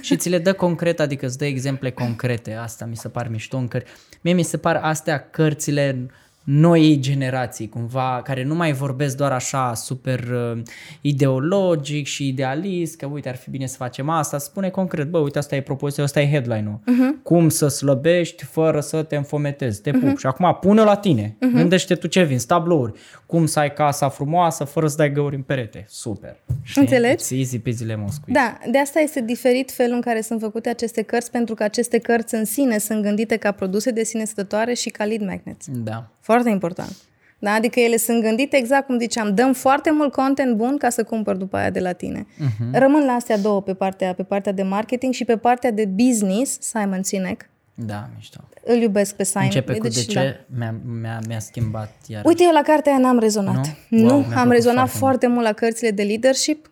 [0.00, 2.52] și ți le dă concret, adică îți dă exemple concrete.
[2.52, 3.90] Asta mi se par mișto în cărți.
[4.20, 6.06] Mie mi se par astea cărțile
[6.52, 10.62] noii generații, cumva, care nu mai vorbesc doar așa super uh,
[11.00, 15.38] ideologic și idealist, că uite, ar fi bine să facem asta, spune concret, bă, uite,
[15.38, 16.78] asta e propoziția, asta e headline-ul.
[16.80, 17.22] Uh-huh.
[17.22, 20.12] Cum să slăbești fără să te înfometezi, te pup.
[20.12, 20.18] Uh-huh.
[20.18, 21.54] Și acum pune la tine, uh-huh.
[21.54, 22.92] gândește tu ce vinzi, tablouri,
[23.26, 25.84] cum să ai casa frumoasă fără să dai găuri în perete.
[25.88, 26.36] Super.
[26.62, 26.80] Știi?
[26.80, 27.24] Înțelegi?
[27.24, 28.40] It's easy peasy lemon squeeze.
[28.40, 31.98] Da, de asta este diferit felul în care sunt făcute aceste cărți, pentru că aceste
[31.98, 35.66] cărți în sine sunt gândite ca produse de sine stătoare și ca lead magnets.
[35.70, 36.10] Da.
[36.30, 36.96] Foarte important.
[37.38, 37.52] Da?
[37.52, 41.36] Adică ele sunt gândite exact cum ziceam, dăm foarte mult content bun ca să cumpăr
[41.36, 42.26] după aia de la tine.
[42.26, 42.72] Uh-huh.
[42.72, 46.60] Rămân la astea două pe partea, pe partea de marketing și pe partea de business,
[46.60, 47.50] Simon Sinek.
[47.74, 48.38] Da, mișto.
[48.64, 49.44] Îl iubesc pe Simon.
[49.44, 50.56] Începe cu Deci, de ce da.
[50.58, 52.24] mi-a, mi-a, mi-a schimbat iar.
[52.24, 53.76] Uite, eu la cartea aia n-am rezonat.
[53.88, 53.98] Nu?
[53.98, 56.70] Nu, Wow, mi-a am plăcut rezonat foarte foarte, mult la cărțile de leadership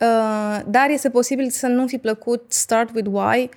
[0.00, 3.48] Uh, dar este posibil să nu fi plăcut Start with Why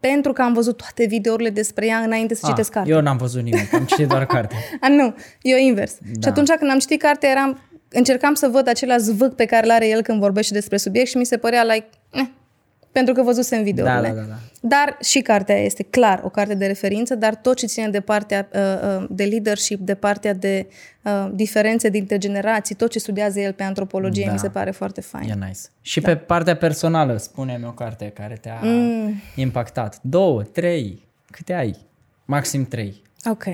[0.00, 2.94] pentru că am văzut toate videourile despre ea înainte să Ah, citesc cartea.
[2.94, 4.54] eu n-am văzut nimic, am citit doar carte.
[4.80, 5.96] A, nu, eu invers.
[6.00, 6.06] Da.
[6.12, 6.28] Și Da.
[6.30, 10.02] atunci când am citit cartea, eram, încercam să văd același zvâc pe care l-are el
[10.02, 12.26] când vorbește despre subiect și mi se părea like, eh,
[12.92, 14.08] pentru că văzusem videourile.
[14.08, 14.38] Da, da, da, da.
[14.60, 18.48] Dar și cartea este clar o carte de referință, dar tot ce ține de partea
[18.52, 18.60] uh,
[19.00, 20.66] uh, de leadership, de partea de
[21.02, 24.32] uh, diferențe dintre generații, tot ce studiază el pe antropologie, Da.
[24.32, 25.30] mi se pare foarte fain.
[25.30, 25.60] E nice.
[25.80, 29.14] Și pe partea personală, spune-mi o carte care te-a mm.
[29.34, 29.98] impactat.
[30.02, 31.76] Două, trei, câte ai?
[32.24, 33.02] Maxim trei.
[33.24, 33.44] Ok.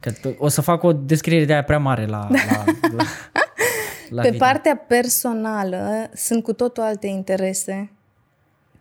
[0.00, 2.64] Că tu, o să fac o descriere de aia prea mare la, la,
[2.96, 3.04] la,
[4.16, 4.46] la Pe video.
[4.46, 7.90] partea personală sunt cu totul alte interese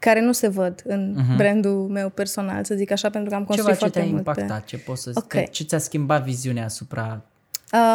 [0.06, 1.36] care nu se văd în uh-huh.
[1.38, 3.78] brandul meu personal, să zic așa, pentru că am construit Mhm.
[3.80, 5.24] Ceva ce foarte te-a mult pe- impactat, ce poți să Ok.
[5.24, 5.48] okay.
[5.52, 7.22] ce ți-a schimbat viziunea asupra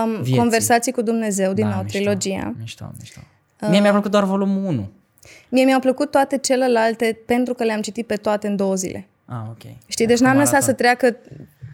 [0.05, 0.37] Um, vieții.
[0.37, 2.55] conversații cu Dumnezeu din da, nou, mișto, trilogia.
[2.59, 3.21] Mișto, mișto.
[3.69, 4.89] Mie mi-a plăcut doar volumul 1.
[5.49, 9.07] Mie mi-au plăcut toate celelalte pentru că le-am citit pe toate în două zile.
[9.25, 9.61] Ah, ok.
[9.87, 11.17] Știi, deci Acum n-am lăsat arată- să treacă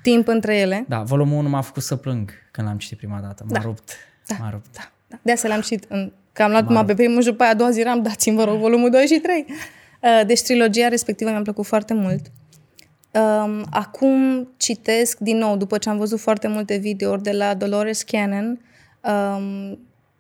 [0.03, 0.84] timp între ele.
[0.89, 3.45] Da, volumul 1 m-a făcut să plâng când l-am citit prima dată.
[3.49, 3.61] M-a Da.
[3.64, 3.91] rupt.
[4.26, 4.34] Da.
[4.41, 4.66] M-a rupt.
[4.76, 5.16] Da, da.
[5.22, 5.84] De asta le-am citit.
[5.89, 8.37] În, că am luat numai pe primul și după aia a doua zi eram, dați-mi,
[8.37, 9.47] vă rog, volumul 2 și 3.
[10.03, 12.30] Uh, Deci trilogia respectivă mi-a plăcut foarte mult.
[13.11, 18.03] Um, acum citesc din nou, după ce am văzut foarte multe videouri de la Dolores
[18.03, 18.61] Cannon,
[19.01, 19.78] um,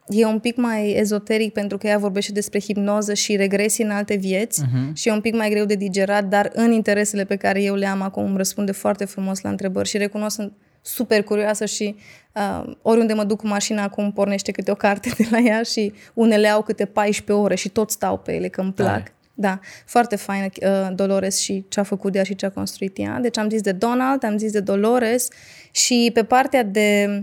[0.08, 4.14] e un pic mai ezoteric pentru că ea vorbește despre hipnoză și regresii în alte
[4.14, 4.92] vieți uh-huh.
[4.92, 7.86] și e un pic mai greu de digerat, dar în interesele pe care eu le
[7.86, 11.96] am acum îmi răspunde foarte frumos la întrebări și recunosc sunt super curioasă și
[12.34, 15.92] uh, oriunde mă duc cu mașina acum pornește câte o carte de la ea și
[16.14, 18.88] unele au câte 14 ore și tot stau pe ele că îmi plac.
[18.88, 19.14] Tare.
[19.38, 23.18] Da, foarte faină uh, Dolores și ce a făcut ea și ce a construit ea.
[23.20, 25.28] Deci am zis de Donald, am zis de Dolores
[25.70, 27.22] și pe partea de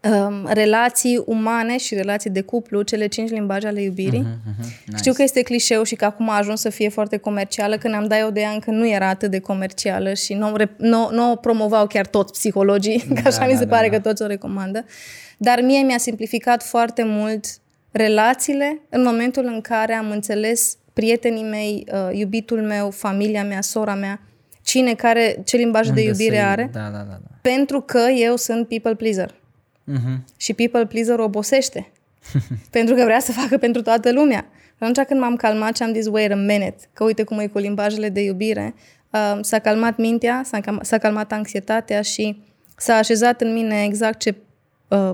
[0.00, 4.20] um, relații umane și relații de cuplu, cele cinci limbaje ale iubirii.
[4.20, 4.96] Mhm, nice.
[4.96, 7.76] Știu că este clișeu și că acum a ajuns să fie foarte comercială.
[7.76, 10.56] Când am dat eu de ea încă nu era atât de comercială și nu, o
[10.58, 13.88] rep- nu, nu o promovau chiar toți psihologii, că așa Da, mi se da, pare
[13.88, 14.84] da, că toți o recomandă.
[15.36, 17.44] Dar mie mi-a simplificat foarte mult
[17.90, 23.94] relațiile în momentul în care am înțeles prietenii mei, uh, iubitul meu, familia mea, sora
[23.94, 24.20] mea,
[24.62, 27.02] cine care, ce limbaj de Unde iubire să-i- are, Da, da, da.
[27.02, 27.18] da.
[27.42, 29.34] pentru că eu sunt people pleaser.
[29.84, 30.24] Mhm.
[30.36, 31.90] Și people pleaser obosește.
[32.70, 34.46] pentru că vrea să facă pentru toată lumea.
[34.78, 37.58] Atunci când m-am calmat și am zis, wait a minute, că uite cum e cu
[37.58, 38.74] limbajele de iubire,
[39.10, 42.42] uh, s-a calmat mintea, s-a, cam- s-a calmat anxietatea și
[42.76, 44.34] s-a așezat în mine exact ce
[44.88, 45.10] uh,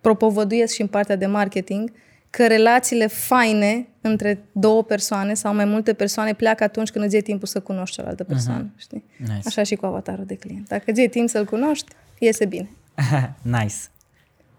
[0.00, 1.92] propovăduiesc și în partea de marketing,
[2.30, 7.20] că relațiile faine între două persoane sau mai multe persoane pleacă atunci când îți e
[7.20, 8.64] timpul să cunoști cealaltă persoană.
[8.64, 8.78] Uh-huh.
[8.80, 9.04] Știi?
[9.18, 9.42] Nice.
[9.44, 10.68] Așa și cu avatarul de client.
[10.68, 12.70] Dacă îți e timp să-l cunoști, iese bine.
[13.42, 13.74] nice.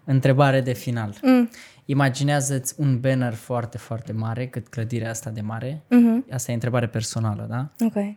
[0.04, 1.14] Întrebare de final.
[1.22, 1.50] Mm.
[1.84, 5.82] Imaginează-ți un banner foarte, foarte mare, cât clădirea asta de mare.
[5.84, 6.32] Mm-hmm.
[6.32, 7.86] Asta e întrebare personală, da?
[7.86, 8.16] Ok.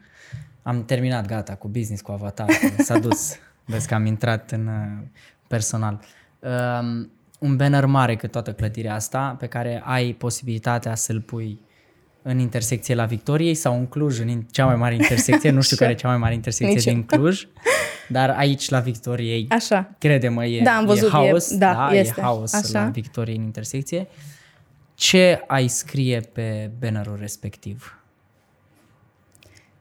[0.62, 3.36] Am terminat, gata, cu business, cu avatar, că s-a dus.
[3.66, 5.08] Vezi că am intrat în uh,
[5.48, 6.00] personal.
[6.40, 7.12] Um,
[7.44, 11.60] un banner mare cât toată clădirea asta, pe care ai posibilitatea să-l pui
[12.22, 15.78] în intersecție la Victoriei sau în Cluj, în in- cea mai mare intersecție, nu știu
[15.78, 16.94] care e cea mai mare intersecție Nici eu.
[16.94, 17.48] din Cluj,
[18.10, 19.96] dar aici la Victoriei, Așa.
[19.98, 22.20] crede-mă, e, Da, am văzut, e e- haos, da, da, este.
[22.20, 22.84] e haos Așa.
[22.84, 24.08] la Victoriei în intersecție.
[24.94, 27.98] Ce ai scrie pe bannerul respectiv?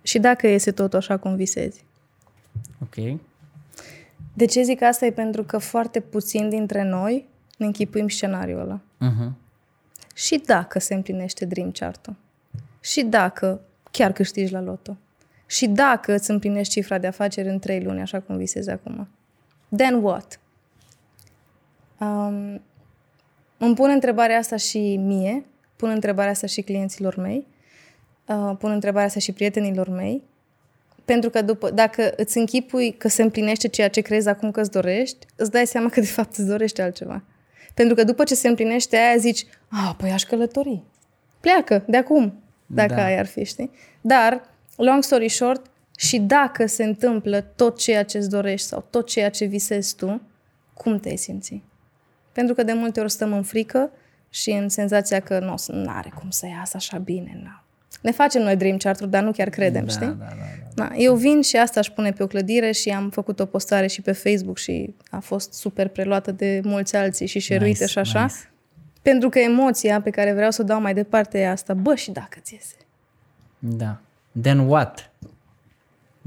[0.03, 1.85] Și dacă iese tot așa cum visezi.
[2.83, 3.19] Ok?
[4.35, 5.07] De ce zic asta?
[5.07, 7.31] E pentru că foarte puțin dintre noi
[7.63, 8.81] ne închipuim scenariul ăla.
[8.81, 9.33] Uh-huh.
[10.15, 12.17] Și dacă se împlinește dream chart-ul.
[12.81, 13.61] Și dacă
[13.91, 14.97] chiar câștigi la loto.
[15.47, 19.09] Și dacă îți împlinești cifra de afaceri în trei luni, așa cum visezi acum.
[19.77, 20.41] Then what?
[21.99, 22.61] Um,
[23.59, 25.45] îmi pun întrebarea asta și mie,
[25.77, 27.47] pun întrebarea asta și clienților mei,
[28.27, 30.23] uh, pun întrebarea asta și prietenilor mei,
[31.05, 34.71] pentru că după, dacă îți închipui că se împlinește ceea ce crezi acum că îți
[34.71, 37.23] dorești, îți dai seama că de fapt îți dorești altceva.
[37.75, 40.83] Pentru că după ce se împlinește aia zici, a, păi aș călători.
[41.41, 43.05] Pleacă, de acum, dacă Da.
[43.05, 43.71] aia ar fi, știi?
[44.01, 44.43] Dar,
[44.77, 45.67] long story short,
[45.97, 50.21] și dacă se întâmplă tot ceea ce îți dorești sau tot ceea ce visezi tu,
[50.75, 51.63] cum te-ai simți?
[52.33, 53.91] Pentru că de multe ori stăm în frică
[54.31, 55.55] și în senzația că nu
[55.87, 57.41] are cum să iasă așa bine.
[57.43, 57.62] Na.
[58.01, 60.07] Ne facem noi dream chart dar nu chiar credem, da, știi?
[60.07, 60.45] Da, da, da.
[60.75, 63.87] Da, eu vin și asta aș pune pe o clădire și am făcut o postare
[63.87, 67.99] și pe Facebook și a fost super preluată de mulți alții și share Nice, și
[67.99, 68.23] așa.
[68.23, 68.35] nice.
[69.03, 71.75] Pentru că emoția pe care vreau să o dau mai departe e asta.
[71.75, 72.75] Bă, și dacă ți iese?
[73.59, 74.01] Da.
[74.43, 75.11] Then what?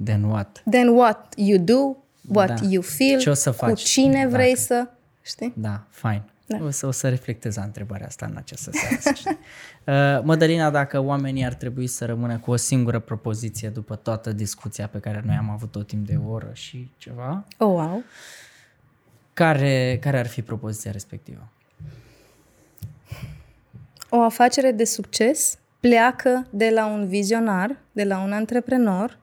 [0.03, 0.63] Then what?
[0.69, 1.97] Then what you do,
[2.33, 2.67] what Da.
[2.69, 4.59] you feel, Ce o să cu faci cine vrei dacă?
[4.59, 4.87] să...
[5.21, 5.53] Știi?
[5.55, 6.23] Da, fine.
[6.45, 6.57] Da.
[6.63, 8.95] O, să, o să reflectez la întrebarea asta în această seară.
[8.99, 9.31] Să știi.
[9.85, 14.87] uh, Mădălina, dacă oamenii ar trebui să rămână cu o singură propoziție după toată discuția
[14.87, 18.03] pe care noi am avut-o timp de o oră și ceva, Oh, wow.
[19.33, 21.47] care, care ar fi propoziția respectivă?
[24.09, 29.17] O afacere de succes pleacă de la un vizionar, de la un antreprenor,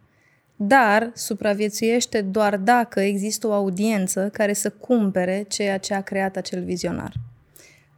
[0.66, 6.64] dar supraviețuiește doar dacă există o audiență care să cumpere ceea ce a creat acel
[6.64, 7.12] vizionar.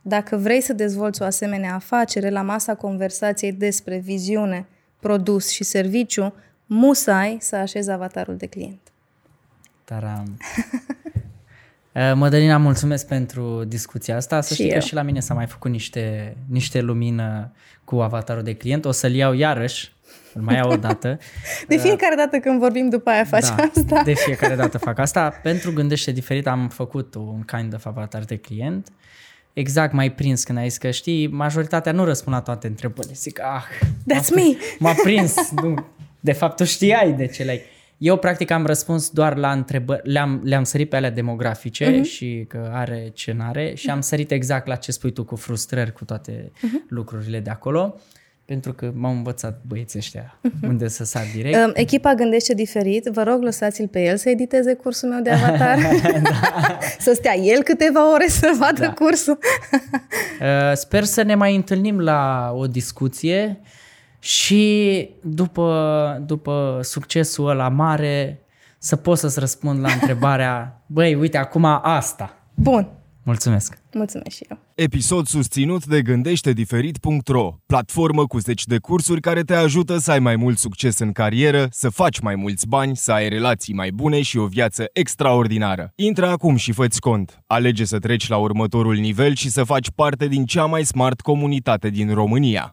[0.02, 4.66] Dacă vrei să dezvolți o asemenea afacere la masa conversației despre viziune,
[5.00, 6.34] produs și serviciu,
[6.66, 8.80] musai să așezi avatarul de client.
[9.84, 10.38] Taram.
[11.92, 14.40] Uh, Mădălina, mulțumesc pentru discuția asta.
[14.40, 14.80] Să Și știi că eu.
[14.80, 17.52] și la mine s-a mai făcut niște, niște lumină
[17.84, 18.84] cu avatarul de client.
[18.84, 19.92] O să-l iau iarăși,
[20.34, 21.18] îl mai iau o dată.
[21.68, 24.02] De fiecare dată când vorbim după aia faci da, asta.
[24.02, 25.40] de fiecare dată fac asta.
[25.42, 28.88] Pentru Gândește Diferit am făcut un kind of avatar de client.
[29.52, 33.12] Exact, mai prins când ai zis că știi, majoritatea nu răspund la toate întrebările.
[33.14, 34.56] Zic, ah, That's m-a, me.
[34.78, 35.50] M-a prins.
[35.50, 35.86] Nu.
[36.20, 37.62] De fapt, tu știai de ce le-ai.
[37.98, 42.02] Eu, practic, am răspuns doar la întrebări, le-am, le-am sărit pe alea demografice uh-huh.
[42.02, 45.92] și că are ce n-are și am sărit exact la ce spui tu cu frustrări,
[45.92, 46.88] cu toate uh-huh.
[46.88, 48.00] lucrurile de acolo,
[48.44, 50.68] pentru că m-au învățat băieții ăștia uh-huh.
[50.68, 51.56] unde să sar direct.
[51.56, 53.04] Um, Echipa gândește diferit.
[53.04, 55.78] Vă rog, lăsați-l pe el să editeze cursul meu de avatar.
[56.22, 56.78] da.
[56.98, 58.92] să stea el câteva ore să vadă da.
[58.92, 59.38] cursul.
[60.40, 63.60] Uh, Sper să ne mai întâlnim la o discuție
[64.18, 68.44] și după, după succesul ăla mare
[68.78, 72.36] să pot să-ți răspund la întrebarea băi, uite, acum asta.
[72.54, 72.88] Bun.
[73.24, 73.78] Mulțumesc!
[73.92, 74.58] Mulțumesc și eu.
[74.74, 80.36] Episod susținut de gândește-diferit.ro, platformă cu zeci de cursuri care te ajută să ai mai
[80.36, 84.38] mult succes în carieră, să faci mai mulți bani, să ai relații mai bune și
[84.38, 85.92] o viață extraordinară.
[85.94, 87.42] Intră acum și fă cont.
[87.46, 91.88] Alege să treci la următorul nivel și să faci parte din cea mai smart comunitate
[91.90, 92.72] din România.